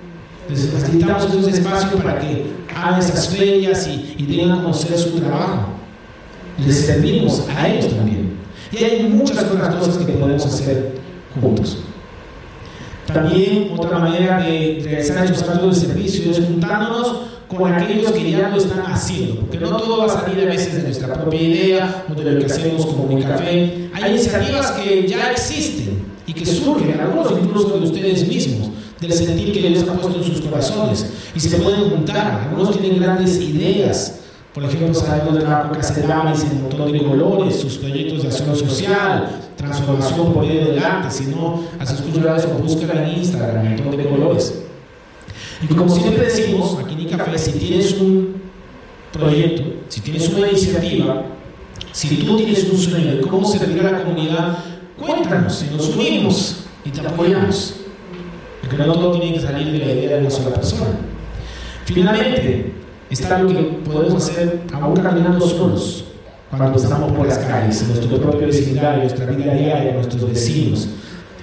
Necesitamos 0.48 1.24
esos 1.24 1.48
espacios 1.48 2.02
para 2.02 2.18
que 2.18 2.46
hagan 2.74 3.00
esas 3.00 3.28
ferias 3.28 3.86
y, 3.86 4.14
y 4.18 4.36
den 4.36 4.50
a 4.50 4.56
conocer 4.56 4.96
su 4.98 5.18
trabajo. 5.18 5.68
Les 6.64 6.86
servimos 6.86 7.44
a 7.56 7.68
ellos 7.68 7.94
también. 7.94 8.34
Y 8.72 8.84
hay 8.84 9.02
muchas 9.04 9.44
otras 9.44 9.74
cosas 9.74 9.98
que 9.98 10.12
podemos 10.12 10.44
hacer 10.46 10.98
juntos. 11.40 11.78
También 13.06 13.70
otra 13.76 13.98
manera 13.98 14.40
de 14.40 14.80
realizar 14.82 15.24
esos 15.24 15.42
actos 15.42 15.80
de 15.80 15.88
servicio 15.88 16.30
es 16.30 16.38
juntándonos 16.38 17.16
con 17.48 17.72
aquellos 17.72 18.10
que 18.12 18.30
ya 18.30 18.48
lo 18.48 18.56
están 18.56 18.80
haciendo, 18.80 19.40
porque 19.40 19.58
no 19.58 19.76
todo 19.76 19.98
va 19.98 20.06
a 20.06 20.08
salir 20.08 20.42
a 20.42 20.46
veces 20.46 20.76
de 20.76 20.82
nuestra 20.82 21.12
propia 21.12 21.40
idea 21.40 22.04
o 22.10 22.14
de 22.14 22.32
lo 22.32 22.40
que 22.40 22.46
hacemos 22.46 22.86
como 22.86 23.06
mi 23.06 23.22
café. 23.22 23.90
Hay 23.92 24.10
iniciativas 24.10 24.72
que 24.72 25.06
ya 25.06 25.30
existen 25.30 26.02
y 26.26 26.32
que 26.32 26.46
surgen, 26.46 26.98
algunos 26.98 27.32
incluso 27.32 27.78
de 27.78 27.84
ustedes 27.84 28.26
mismos, 28.26 28.70
del 29.00 29.12
sentir 29.12 29.52
que 29.52 29.68
Dios 29.68 29.84
ha 29.88 29.94
puesto 29.94 30.18
en 30.18 30.24
sus 30.24 30.40
corazones 30.40 31.06
y 31.34 31.40
se 31.40 31.56
pueden 31.58 31.90
juntar. 31.90 32.48
Algunos 32.48 32.78
tienen 32.78 33.00
grandes 33.00 33.40
ideas 33.40 34.20
Por 34.54 34.62
ejemplo, 34.62 34.94
sabemos 34.94 35.34
del 35.34 35.42
trabajo 35.42 35.72
que 35.72 35.80
hace 35.80 36.06
Damis 36.06 36.44
en 36.44 36.52
un 36.52 36.62
montón 36.62 36.92
de 36.92 37.02
colores, 37.02 37.56
sus 37.56 37.76
proyectos 37.78 38.22
de 38.22 38.28
acción 38.28 38.54
social, 38.54 39.50
transformación 39.56 40.32
por 40.32 40.46
medio 40.46 40.66
del 40.66 40.78
arte. 40.78 41.10
Si 41.10 41.24
no 41.26 41.64
has 41.80 41.92
escuchado 41.92 42.36
eso, 42.36 42.48
búscala 42.50 43.02
en 43.02 43.18
Instagram, 43.18 43.66
un 43.66 43.74
montón 43.74 43.96
de 43.96 44.08
colores. 44.08 44.62
Y 45.60 45.74
como 45.74 45.92
siempre 45.92 46.26
decimos, 46.26 46.78
aquí 46.78 46.94
en 46.94 47.18
Café, 47.18 47.36
si 47.36 47.52
tienes 47.52 47.92
un 48.00 48.42
proyecto, 49.12 49.64
si 49.88 50.00
tienes 50.02 50.28
una 50.28 50.48
iniciativa, 50.48 51.22
si 51.90 52.16
tú 52.16 52.36
tienes 52.36 52.64
un 52.70 52.78
sueño 52.78 53.16
de 53.16 53.20
cómo 53.22 53.46
servir 53.48 53.84
a 53.84 53.90
la 53.90 54.04
comunidad, 54.04 54.58
cuéntanos 54.96 55.64
y 55.68 55.74
nos 55.74 55.88
unimos 55.88 56.64
y 56.84 56.90
te 56.90 57.00
apoyamos. 57.00 57.83
Porque 58.64 58.86
no 58.86 58.94
todo 58.94 59.12
tiene 59.20 59.34
que 59.34 59.40
salir 59.40 59.72
de 59.72 59.78
la 59.78 59.92
idea 59.92 60.16
de 60.16 60.20
una 60.20 60.30
sola 60.30 60.54
persona. 60.54 60.90
Finalmente, 61.84 62.72
está 63.10 63.38
lo 63.38 63.48
que 63.48 63.62
podemos 63.84 64.14
hacer 64.14 64.62
aún 64.72 64.96
caminando 64.96 65.46
solos, 65.46 66.04
cuando 66.50 66.78
estamos 66.78 67.12
por 67.12 67.26
las 67.26 67.38
calles, 67.38 67.82
en 67.82 67.88
nuestro 67.88 68.18
propio 68.18 68.46
vecindario, 68.46 69.02
en 69.02 69.08
nuestra 69.08 69.26
vida 69.26 69.52
diaria, 69.52 69.86
con 69.88 69.96
nuestros 69.96 70.28
vecinos. 70.28 70.88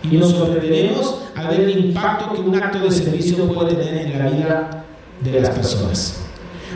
Y 0.04 0.18
nos 0.18 0.32
sorprenderemos 0.32 1.20
al 1.36 1.48
ver 1.50 1.60
el 1.60 1.86
impacto 1.86 2.34
que 2.34 2.42
un 2.42 2.56
acto 2.56 2.80
de 2.80 2.92
servicio 2.92 3.48
puede 3.54 3.76
tener 3.76 4.08
en 4.08 4.20
la 4.20 4.30
vida 4.30 4.86
de 5.24 5.42
las 5.42 5.52
personas. 5.52 6.22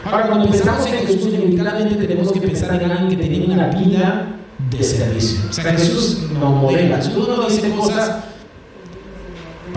Ahora, 0.06 0.28
cuando 0.28 0.50
pensamos 0.50 0.86
en 0.86 1.08
Jesús, 1.08 1.34
inevitablemente 1.34 2.06
tenemos 2.06 2.32
que 2.32 2.42
pensar 2.42 2.80
en 2.82 2.92
alguien 2.92 3.10
que 3.10 3.28
tenía 3.28 3.46
una 3.52 3.68
vida 3.70 4.28
de 4.70 4.84
servicio. 4.84 5.40
O 5.50 5.54
sea, 5.54 5.64
Jesús 5.72 6.30
nos 6.32 6.62
modela. 6.62 6.98
Jesús 6.98 7.28
no 7.28 7.48
dice 7.48 7.72
cosas 7.72 8.18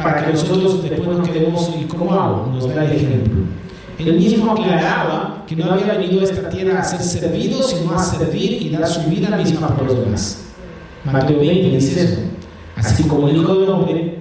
para 0.03 0.25
que 0.25 0.33
nosotros 0.33 0.83
después 0.83 1.19
nos 1.19 1.29
quedemos 1.29 1.71
y 1.79 1.85
cómo 1.85 2.13
hago, 2.13 2.51
nos 2.53 2.73
da 2.73 2.85
el 2.85 2.93
ejemplo. 2.93 3.43
Él 3.99 4.17
mismo 4.17 4.53
aclaraba 4.53 5.45
que 5.47 5.57
no 5.57 5.73
había 5.73 5.95
venido 5.95 6.21
a 6.21 6.25
esta 6.25 6.49
tierra 6.49 6.81
a 6.81 6.85
ser 6.85 7.01
servido, 7.01 7.63
sino 7.63 7.93
a 7.93 7.99
servir 7.99 8.63
y 8.63 8.69
dar 8.71 8.87
su 8.87 9.11
vida 9.11 9.37
misma 9.37 9.75
por 9.75 9.87
los 9.87 9.99
demás. 9.99 10.45
Mateo 11.05 11.41
20 11.41 11.77
dice 11.77 12.05
eso. 12.05 12.21
Así 12.77 13.03
como 13.05 13.29
el 13.29 13.39
Hijo 13.39 13.55
del 13.57 13.69
Hombre 13.71 14.19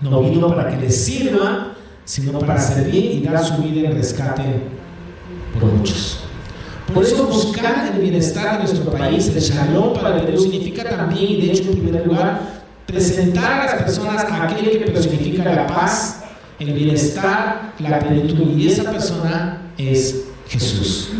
no 0.00 0.22
vino 0.22 0.48
para 0.48 0.70
que 0.70 0.76
le 0.76 0.90
sirva, 0.90 1.74
sino 2.04 2.40
para 2.40 2.58
servir 2.58 3.12
y 3.12 3.20
dar 3.20 3.44
su 3.44 3.62
vida 3.62 3.88
en 3.88 3.94
rescate 3.94 4.42
por 5.58 5.70
muchos. 5.70 6.18
Por 6.92 7.04
eso 7.04 7.26
buscar 7.26 7.92
el 7.94 8.00
bienestar 8.00 8.58
de 8.58 8.64
nuestro 8.64 8.90
país, 8.90 9.28
el 9.28 9.40
shalom 9.40 9.94
para 9.94 10.16
el 10.16 10.26
Perú, 10.26 10.38
significa 10.38 10.88
también, 10.88 11.30
y 11.30 11.40
de 11.42 11.52
hecho 11.52 11.70
en 11.70 11.80
primer 11.80 12.06
lugar, 12.06 12.61
presentar 12.86 13.52
a 13.52 13.64
las 13.66 13.74
personas 13.82 14.26
aquel 14.30 14.70
que 14.70 14.90
personifica 14.90 15.44
la 15.44 15.66
paz, 15.66 16.24
el 16.58 16.72
bienestar, 16.72 17.74
la 17.78 17.98
plenitud, 17.98 18.56
y 18.56 18.68
esa 18.68 18.90
persona 18.90 19.72
es 19.78 20.24
Jesús. 20.48 21.10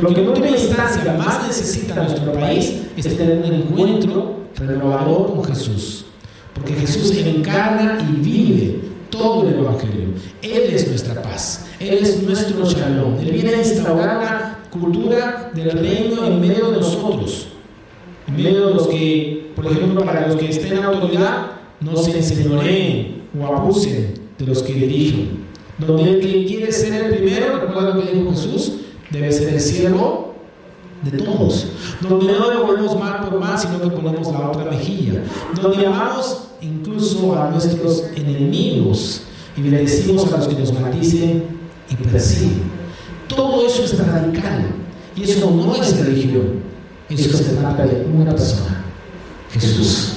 Lo 0.00 0.08
que 0.08 0.20
en 0.20 0.28
última 0.28 0.48
instancia 0.48 1.12
más 1.14 1.46
necesita 1.46 1.94
nuestro 1.94 2.32
país 2.32 2.82
es 2.96 3.16
tener 3.16 3.38
un 3.38 3.52
encuentro 3.52 4.48
renovador 4.56 5.34
con 5.34 5.44
Jesús. 5.44 6.06
Porque 6.54 6.74
Jesús 6.74 7.16
encarna 7.16 7.98
y 8.00 8.20
vive 8.20 8.80
todo 9.10 9.48
el 9.48 9.58
Evangelio. 9.58 10.08
Él 10.42 10.74
es 10.74 10.88
nuestra 10.88 11.20
paz. 11.22 11.66
Él 11.78 11.98
es 12.00 12.22
nuestro 12.22 12.64
shalom. 12.64 13.18
Él 13.20 13.30
viene 13.30 13.50
a 13.50 13.58
instaurar 13.58 14.18
una 14.18 14.58
cultura 14.70 15.50
del 15.54 15.70
reino 15.70 16.26
en 16.26 16.40
medio 16.40 16.70
de 16.70 16.78
nosotros. 16.78 17.48
En 18.26 18.36
medio 18.36 18.68
de 18.68 18.74
los 18.74 18.88
que, 18.88 19.47
por 19.58 19.72
ejemplo, 19.72 20.04
para 20.04 20.28
los 20.28 20.36
que 20.36 20.50
estén 20.50 20.78
en 20.78 20.84
autoridad, 20.84 21.50
no 21.80 21.96
se 21.96 22.16
enseñoreen 22.16 23.24
o 23.36 23.44
abusen 23.44 24.14
de 24.38 24.46
los 24.46 24.62
que 24.62 24.72
dirigen. 24.72 25.48
Donde 25.78 26.10
el 26.12 26.20
que 26.20 26.46
quiere 26.46 26.70
ser 26.70 26.94
el 26.94 27.16
primero, 27.16 27.58
recuerda 27.58 27.94
lo 27.94 28.04
que 28.04 28.12
dijo 28.12 28.30
Jesús, 28.30 28.72
debe 29.10 29.32
ser 29.32 29.54
el 29.54 29.60
siervo 29.60 30.34
de 31.02 31.18
todos. 31.18 31.66
Donde 32.00 32.32
no 32.32 32.50
devolvemos 32.50 32.96
mal 33.00 33.28
por 33.28 33.40
mal, 33.40 33.58
sino 33.58 33.80
que 33.80 33.90
ponemos 33.90 34.32
la 34.32 34.48
otra 34.48 34.70
mejilla. 34.70 35.24
Donde 35.60 35.86
amamos 35.86 36.50
incluso 36.60 37.36
a 37.36 37.50
nuestros 37.50 38.04
enemigos 38.14 39.22
y 39.56 39.62
bendecimos 39.62 40.32
a 40.32 40.36
los 40.36 40.46
que 40.46 40.54
nos 40.54 40.72
maldicen 40.72 41.42
y 41.90 41.94
persiguen. 41.96 42.62
Todo 43.26 43.66
eso 43.66 43.82
es 43.82 43.98
radical. 44.06 44.66
Y 45.16 45.24
eso 45.24 45.50
no 45.50 45.74
es 45.74 45.98
religión. 45.98 46.62
Eso 47.10 47.36
se 47.36 47.56
trata 47.56 47.86
de 47.86 48.06
una 48.06 48.30
persona. 48.30 48.84
Jesús. 49.52 50.14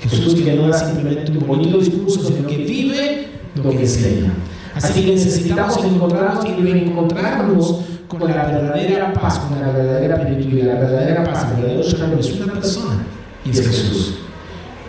Jesús 0.00 0.34
que 0.34 0.52
no 0.54 0.68
da 0.68 0.78
simplemente 0.78 1.30
un 1.32 1.46
bonito 1.46 1.78
discurso, 1.78 2.24
sino 2.24 2.46
que 2.46 2.56
vive 2.56 3.28
lo 3.54 3.70
que 3.70 3.80
enseña. 3.80 4.32
Así 4.74 5.04
que 5.04 5.12
necesitamos 5.12 5.84
encontrarnos 5.84 6.44
y 6.46 6.62
reencontrarnos 6.62 7.80
con 8.08 8.28
la 8.28 8.44
verdadera 8.44 9.12
paz, 9.12 9.38
con 9.38 9.60
la 9.60 9.70
verdadera 9.70 10.20
plenitud 10.20 10.58
la 10.64 10.74
verdadera 10.74 11.24
paz, 11.24 11.46
el 11.50 11.62
verdadero 11.62 11.82
shalom 11.82 12.18
es 12.18 12.32
una 12.32 12.52
persona 12.52 13.06
y 13.44 13.50
es 13.50 13.66
Jesús. 13.66 14.14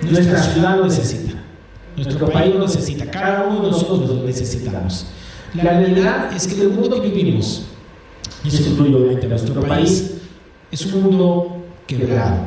Nuestra 0.09 0.41
ciudad 0.41 0.77
lo 0.77 0.85
necesita, 0.85 1.35
nuestro 1.95 2.29
país 2.29 2.55
lo 2.55 2.61
necesita, 2.61 3.05
cada 3.11 3.47
uno 3.47 3.63
de 3.63 3.71
nosotros 3.71 4.09
lo 4.09 4.23
necesitamos. 4.23 5.05
La 5.53 5.63
realidad 5.63 6.33
es 6.35 6.47
que 6.47 6.61
el 6.61 6.69
mundo 6.69 7.01
que 7.01 7.09
vivimos, 7.09 7.65
y 8.43 8.47
eso 8.47 8.69
incluye 8.69 8.95
obviamente 8.95 9.27
nuestro 9.27 9.61
país, 9.61 10.13
es 10.71 10.85
un 10.87 11.03
mundo 11.03 11.57
quebrado, 11.85 12.45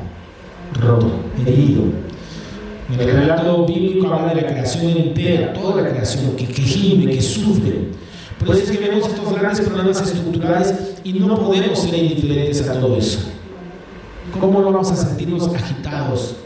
roto, 0.73 1.11
herido, 1.47 1.85
en 2.93 3.01
el 3.01 3.07
relato 3.07 3.65
bíblico 3.65 4.13
habla 4.13 4.35
de 4.35 4.43
la 4.43 4.49
creación 4.49 4.97
entera, 4.97 5.53
toda 5.55 5.83
la 5.83 5.91
creación 5.91 6.37
que, 6.37 6.47
que 6.47 6.63
gime, 6.63 7.13
que 7.13 7.23
sufre. 7.23 7.89
Por 8.39 8.55
eso 8.55 8.71
es 8.71 8.79
que 8.79 8.89
vemos 8.89 9.09
estos 9.09 9.33
grandes 9.33 9.61
problemas 9.67 10.03
estructurales 10.03 10.99
y 11.03 11.15
no 11.15 11.39
podemos 11.39 11.79
ser 11.79 11.95
indiferentes 11.95 12.69
a 12.69 12.75
todo 12.75 12.97
eso. 12.99 13.21
¿Cómo 14.39 14.61
no 14.61 14.71
vamos 14.71 14.91
a 14.91 14.97
sentirnos 14.97 15.49
agitados 15.55 16.37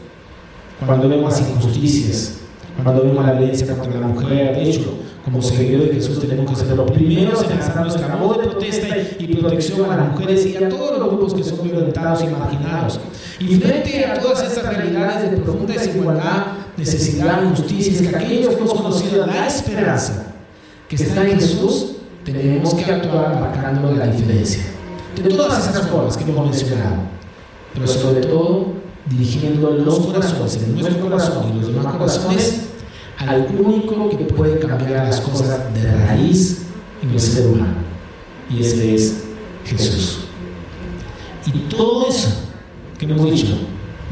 cuando 0.87 1.09
vemos 1.09 1.41
injusticias, 1.41 2.39
cuando 2.83 3.03
vemos 3.03 3.25
la 3.25 3.33
violencia 3.33 3.77
contra 3.77 4.01
la 4.01 4.07
mujer? 4.07 4.55
De 4.55 4.71
hecho, 4.71 4.95
como 5.31 5.43
seguidores 5.43 5.89
de 5.89 5.95
Jesús 5.95 6.21
tenemos 6.21 6.51
que 6.51 6.57
ser 6.57 6.75
los 6.75 6.91
primeros 6.91 7.43
en 7.43 7.51
lanzar 7.51 7.83
nuestra 7.83 8.17
voz 8.17 8.39
de 8.39 8.45
protesta 8.45 8.97
y 9.19 9.37
protección 9.37 9.91
a 9.91 9.97
las 9.97 10.13
mujeres 10.13 10.47
y 10.47 10.57
a 10.57 10.69
todos 10.71 10.99
los 10.99 11.09
grupos 11.09 11.35
que 11.35 11.45
son 11.45 11.63
violentados 11.63 12.23
y 12.23 12.27
marginados. 12.29 12.99
Y 13.39 13.57
frente 13.57 14.07
a 14.07 14.19
todas 14.19 14.43
estas 14.43 14.75
realidades 14.75 15.31
de 15.31 15.37
profunda 15.37 15.75
desigualdad, 15.75 16.47
necesidad, 16.79 17.43
injusticias, 17.43 18.01
que 18.01 18.17
aquellos 18.17 18.55
que 18.55 18.61
hemos 18.61 18.75
conocido 18.75 19.27
la 19.27 19.47
esperanza 19.47 20.35
que 20.89 20.97
está 20.97 21.29
en 21.29 21.39
Jesús, 21.39 21.97
tenemos 22.25 22.73
que 22.73 22.91
actuar 22.91 23.39
marcando 23.39 23.93
la 23.93 24.07
diferencia. 24.07 24.63
De 25.15 25.29
todas 25.29 25.69
esas 25.69 25.87
cosas 25.89 26.17
que 26.17 26.31
hemos 26.31 26.47
mencionado, 26.47 26.97
pero 27.75 27.87
sobre 27.87 28.21
todo 28.23 28.69
dirigiendo 29.11 29.71
los 29.73 29.99
corazones, 29.99 30.57
en 30.57 30.75
nuestro 30.75 31.01
corazón 31.01 31.51
y 31.51 31.61
los 31.61 31.67
demás 31.75 31.95
corazones, 31.95 32.68
al 33.19 33.49
único 33.59 34.09
que 34.11 34.25
puede 34.25 34.59
cambiar 34.61 35.07
las 35.07 35.21
cosas 35.21 35.75
de 35.75 36.07
raíz 36.07 36.63
en 37.03 37.11
el 37.11 37.21
ser 37.21 37.47
humano. 37.49 37.75
Y 38.49 38.61
ese 38.61 38.95
es 38.95 39.25
Jesús. 39.65 40.21
Y 41.47 41.51
todo 41.71 42.09
eso 42.09 42.31
que 42.99 43.07
hemos 43.07 43.31
dicho, 43.31 43.59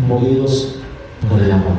movidos 0.06 0.76
por 1.28 1.40
el 1.40 1.52
amor. 1.52 1.76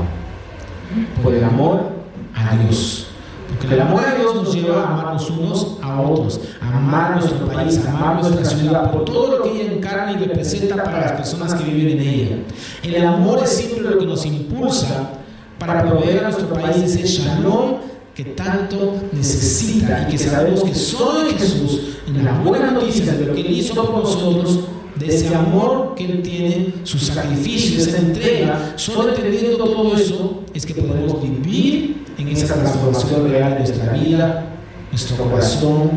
Por 1.21 1.33
el 1.33 1.43
amor 1.43 1.89
a 2.33 2.55
Dios. 2.55 3.07
Porque 3.49 3.75
el 3.75 3.81
amor 3.81 4.03
a 4.05 4.15
Dios 4.15 4.35
nos 4.35 4.53
lleva 4.53 4.83
a 4.83 4.87
amarnos 4.87 5.29
unos 5.29 5.77
a 5.81 6.01
otros, 6.01 6.39
a 6.61 6.77
amar 6.77 7.15
nuestro 7.15 7.47
país, 7.47 7.79
a 7.85 7.91
amar 7.91 8.21
nuestra 8.21 8.45
ciudad, 8.45 8.91
por 8.91 9.05
todo 9.05 9.37
lo 9.37 9.43
que 9.43 9.51
ella 9.51 9.73
encarna 9.73 10.11
y 10.11 10.17
representa 10.17 10.75
para 10.83 11.01
las 11.01 11.11
personas 11.13 11.53
que 11.53 11.63
viven 11.63 11.99
en 11.99 12.07
ella. 12.07 12.37
El 12.83 13.05
amor 13.05 13.39
es 13.43 13.49
siempre 13.49 13.81
lo 13.81 13.97
que 13.97 14.05
nos 14.05 14.25
impulsa 14.25 15.11
para 15.59 15.85
proveer 15.85 16.19
a 16.19 16.29
nuestro 16.29 16.49
país 16.53 16.77
ese 16.77 17.05
shalom 17.05 17.77
que 18.15 18.23
tanto 18.25 18.95
necesita 19.11 20.07
y 20.07 20.11
que 20.11 20.17
sabemos 20.17 20.63
que 20.63 20.73
solo 20.73 21.29
Jesús, 21.37 21.97
en 22.07 22.25
la 22.25 22.33
buena 22.39 22.71
noticia 22.71 23.13
de 23.13 23.25
lo 23.27 23.35
que 23.35 23.41
Él 23.41 23.51
hizo 23.51 23.75
por 23.75 24.03
nosotros, 24.03 24.61
de 24.95 25.05
ese 25.05 25.35
amor 25.35 25.93
que 25.95 26.05
Él 26.05 26.21
tiene, 26.23 26.73
su 26.83 26.97
sacrificio, 26.97 27.79
esa 27.79 27.97
entrega, 27.97 28.73
solo 28.75 29.09
entendiendo 29.09 29.57
todo 29.57 29.95
eso 29.95 30.43
es 30.53 30.65
que 30.65 30.73
podemos 30.73 31.21
vivir 31.21 32.05
en 32.17 32.27
esa 32.29 32.55
transformación 32.55 33.29
real 33.29 33.53
de 33.53 33.59
nuestra 33.59 33.93
vida, 33.93 34.45
nuestro 34.89 35.17
corazón 35.17 35.91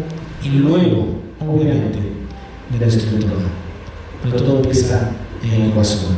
y 0.44 0.51
luego, 0.51 1.16
obviamente, 1.40 1.99
de 2.70 2.79
nuestro 2.79 3.11
entorno. 3.16 3.49
Pero 4.23 4.37
todo 4.37 4.57
empieza 4.57 5.11
en 5.42 5.62
el 5.62 5.70
corazón. 5.70 6.16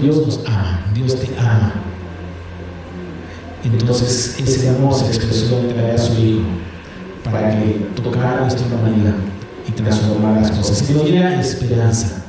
Dios 0.00 0.24
nos 0.24 0.46
ama, 0.46 0.86
Dios 0.94 1.18
te 1.18 1.28
ama. 1.38 1.74
Entonces 3.64 4.38
ese 4.38 4.68
amor 4.68 4.94
se 4.94 5.06
expresó 5.06 5.58
en 5.58 5.68
traer 5.68 5.94
a 5.94 5.98
su 5.98 6.12
Hijo 6.20 6.42
para 7.24 7.50
que 7.50 7.86
tocara 8.02 8.42
nuestra 8.42 8.66
humanidad 8.66 9.14
y 9.68 9.72
transformar 9.72 10.40
las 10.40 10.50
cosas. 10.52 10.88
Y 10.88 10.92
nos 10.92 11.04
diera 11.04 11.40
esperanza. 11.40 12.24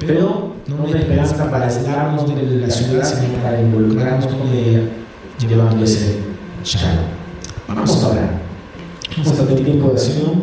Pero 0.00 0.54
no 0.66 0.84
una 0.84 0.98
esperanza 0.98 1.50
para 1.50 1.66
aislarnos 1.66 2.28
de 2.28 2.42
la 2.42 2.70
ciudad, 2.70 3.04
sino 3.04 3.42
para 3.42 3.60
involucrarnos 3.60 4.26
con 4.26 4.48
ella, 4.48 4.80
llevando 5.38 5.84
ese 5.84 6.18
shalom. 6.64 7.04
Vamos 7.68 8.02
a 8.02 8.08
orar. 8.08 8.30
Vamos 9.16 9.40
a 9.40 9.46
pedir 9.46 9.64
tiempo 9.64 9.86
de 9.86 9.92
oración. 9.92 10.42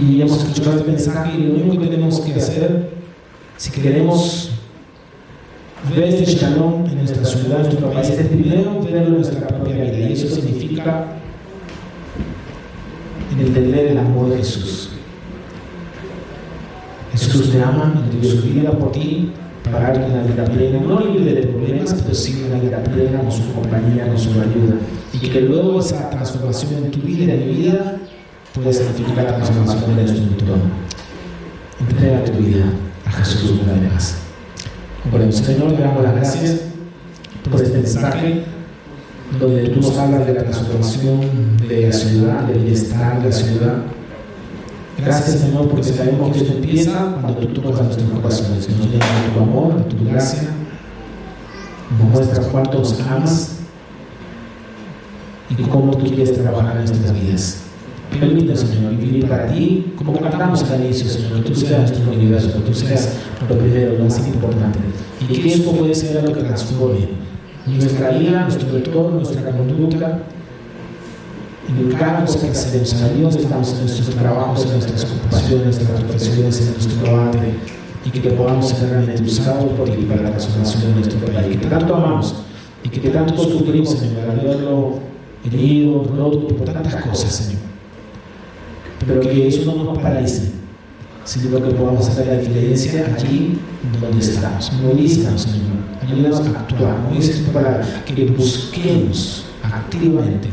Y 0.00 0.20
hemos 0.20 0.38
escuchado 0.38 0.78
este 0.78 0.90
mensaje 0.90 1.38
y 1.38 1.42
lo 1.44 1.54
único 1.54 1.82
que 1.82 1.88
tenemos 1.88 2.20
que 2.20 2.34
hacer, 2.34 2.90
si 3.56 3.70
queremos 3.70 4.47
ver 5.98 6.14
este 6.14 6.24
shalom 6.26 6.84
en 6.86 6.98
nuestra 6.98 7.24
ciudad, 7.24 7.60
en 7.60 7.66
nuestro 7.66 7.90
país, 7.90 8.08
es 8.10 8.26
primero 8.26 8.80
verlo 8.82 9.06
en 9.06 9.14
nuestra 9.14 9.48
propia 9.48 9.84
vida. 9.84 9.98
Y 9.98 10.12
eso 10.12 10.28
significa 10.28 11.06
entender 13.38 13.88
el 13.88 13.98
amor 13.98 14.30
de 14.30 14.38
Jesús. 14.38 14.90
Jesús 17.12 17.50
te 17.50 17.62
ama, 17.62 18.02
dio 18.12 18.30
su 18.30 18.42
vida 18.42 18.70
por 18.70 18.92
ti, 18.92 19.32
para 19.64 19.80
darte 19.80 20.10
una 20.10 20.22
vida 20.22 20.44
plena, 20.44 20.80
no 20.80 21.00
libre 21.00 21.34
de 21.34 21.46
problemas, 21.48 21.94
pero 21.94 22.14
sí 22.14 22.44
una 22.46 22.60
vida 22.60 22.82
plena 22.84 23.20
con 23.20 23.32
su 23.32 23.52
compañía, 23.52 24.06
con 24.06 24.18
su 24.18 24.30
ayuda. 24.30 24.76
Y 25.12 25.18
que 25.18 25.40
luego 25.40 25.80
esa 25.80 26.10
transformación 26.10 26.84
en 26.84 26.90
tu 26.92 27.00
vida 27.00 27.24
y 27.24 27.30
en 27.30 27.48
mi 27.48 27.54
vida 27.54 27.96
puede 28.54 28.72
significar 28.72 29.24
la 29.24 29.36
transformación 29.36 29.96
de 29.96 30.02
nuestro 30.02 30.22
entorno. 30.22 30.64
Entrega 31.80 32.24
tu 32.24 32.32
vida 32.32 32.64
a 33.04 33.10
Jesús 33.10 33.60
una 33.62 33.72
vez 33.72 33.92
más. 33.92 34.27
Señor, 35.30 35.74
te 35.74 35.82
damos 35.82 36.02
las 36.02 36.14
gracias 36.14 36.60
por 37.50 37.62
este 37.62 37.78
mensaje 37.78 38.44
donde 39.40 39.68
tú 39.68 39.80
nos 39.80 39.96
hablas 39.96 40.26
de 40.26 40.34
la 40.34 40.42
transformación 40.42 41.20
de 41.68 41.86
la 41.86 41.92
ciudad, 41.92 42.40
del 42.42 42.58
bienestar 42.58 43.22
de 43.22 43.28
la 43.28 43.34
ciudad. 43.34 43.76
Gracias, 44.98 45.40
Señor, 45.40 45.68
porque 45.68 45.84
sabemos 45.84 46.32
que 46.32 46.38
esto 46.40 46.52
empieza 46.54 47.16
cuando 47.20 47.46
tú 47.46 47.60
tocas 47.60 47.82
nuestros 47.82 48.10
corazones, 48.10 48.68
nos 48.68 48.90
llenas 48.90 49.08
de 49.24 49.30
tu 49.32 49.40
amor, 49.40 49.76
de 49.76 49.94
tu 49.94 50.04
gracia, 50.04 50.48
nos 51.98 52.08
muestras 52.10 52.46
cuánto 52.46 52.78
nos 52.78 53.00
amas 53.00 53.56
y 55.48 55.62
cómo 55.62 55.96
tú 55.96 56.06
quieres 56.06 56.34
trabajar 56.34 56.76
en 56.76 56.84
nuestras 56.84 57.14
vidas. 57.14 57.67
Permítanos, 58.10 58.60
Señor, 58.60 58.96
vivir 58.96 59.28
para 59.28 59.46
ti, 59.46 59.92
como 59.96 60.12
cantamos 60.18 60.62
al 60.64 60.84
inicio, 60.84 61.08
Señor, 61.08 61.42
que 61.44 61.50
tú 61.50 61.54
seas 61.54 61.90
nuestro 61.90 62.10
universo, 62.10 62.52
que 62.54 62.60
tú 62.60 62.74
seas 62.74 63.16
lo 63.48 63.58
primero, 63.58 63.98
lo 63.98 64.04
más 64.04 64.18
importante. 64.26 64.78
Y 65.20 65.32
que 65.32 65.52
eso 65.52 65.70
puede 65.72 65.94
ser 65.94 66.24
lo 66.24 66.32
que 66.32 66.40
transforme 66.40 67.08
nuestra 67.66 68.10
vida, 68.10 68.42
nuestro 68.44 68.76
entorno, 68.76 69.16
nuestra 69.16 69.50
conducta, 69.50 70.22
en 71.68 71.92
cada 71.92 72.24
cosa 72.24 72.40
que 72.40 72.50
hacemos. 72.50 73.36
Estamos 73.36 73.72
en 73.74 73.80
nuestros 73.80 74.08
trabajos, 74.16 74.64
en 74.64 74.72
nuestras 74.72 75.04
ocupaciones, 75.04 75.78
en 75.78 75.84
nuestras 75.84 76.00
profesiones, 76.00 76.60
en 76.60 76.72
nuestro 76.72 77.20
arte, 77.20 77.54
y 78.06 78.10
que 78.10 78.30
podamos 78.30 78.68
ser 78.70 78.88
realmente 78.88 79.22
usados 79.22 79.70
por 79.72 79.88
ti 79.90 80.02
para 80.08 80.22
la 80.22 80.30
transformación 80.30 80.82
de 80.82 81.00
nuestro 81.00 81.20
país, 81.26 81.56
que 81.58 81.66
tanto 81.66 81.94
amamos 81.94 82.34
y 82.82 82.88
que 82.88 83.10
tanto 83.10 83.36
sufrimos, 83.36 83.90
Señor, 83.90 84.30
al 84.30 84.40
verlo 84.40 84.94
herido, 85.44 86.04
roto 86.04 86.48
por 86.48 86.68
tantas 86.70 86.96
cosas, 86.96 87.32
Señor 87.32 87.67
pero 89.08 89.20
que 89.20 89.48
eso 89.48 89.64
no 89.64 89.84
nos 89.84 89.98
paralice, 89.98 90.50
sino 91.24 91.56
que 91.56 91.70
podamos 91.70 92.06
hacer 92.06 92.26
la 92.26 92.34
diferencia 92.34 93.06
aquí 93.12 93.58
donde 94.00 94.18
estamos. 94.18 94.70
Movilízanos, 94.74 95.42
Señor. 95.42 95.78
Ayúdanos 96.02 96.40
a 96.40 96.60
actuar. 96.60 96.98
Movilízanos 97.00 97.50
para 97.50 97.80
que 98.04 98.26
busquemos 98.26 99.46
activamente 99.62 100.48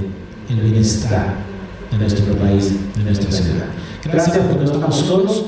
el 0.50 0.62
bienestar 0.62 1.36
de 1.92 1.98
nuestro 1.98 2.34
país, 2.36 2.72
de 2.96 3.04
nuestra 3.04 3.32
ciudad. 3.32 3.66
Gracias 4.04 4.38
porque 4.38 4.56
no 4.56 4.64
estamos 4.64 4.96
solos, 4.96 5.46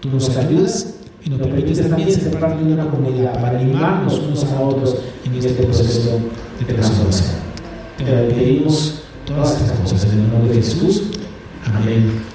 tú 0.00 0.10
nos 0.10 0.36
ayudas 0.36 0.94
y 1.24 1.30
nos 1.30 1.40
permites 1.40 1.88
también 1.88 2.12
ser 2.12 2.38
parte 2.38 2.64
de 2.64 2.72
una 2.72 2.88
comunidad 2.88 3.40
para 3.40 3.58
animarnos 3.58 4.18
unos 4.18 4.44
a 4.44 4.60
otros 4.60 4.96
en 5.24 5.34
este 5.34 5.62
proceso 5.62 6.18
de 6.58 6.64
transformación. 6.64 7.30
Te 7.98 8.04
pedimos 8.04 9.02
todas 9.26 9.52
estas 9.52 9.78
cosas 9.78 10.04
en 10.04 10.20
el 10.20 10.32
nombre 10.32 10.54
de 10.54 10.62
Jesús. 10.62 11.02
Amén. 11.66 12.29